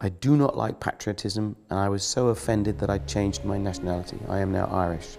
I 0.00 0.08
do 0.08 0.36
not 0.36 0.56
like 0.56 0.80
patriotism, 0.80 1.56
and 1.70 1.78
I 1.78 1.88
was 1.88 2.02
so 2.04 2.28
offended 2.28 2.78
that 2.78 2.90
I 2.90 2.98
changed 2.98 3.44
my 3.44 3.58
nationality. 3.58 4.18
I 4.28 4.38
am 4.38 4.52
now 4.52 4.66
Irish. 4.66 5.18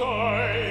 Day 0.00 0.69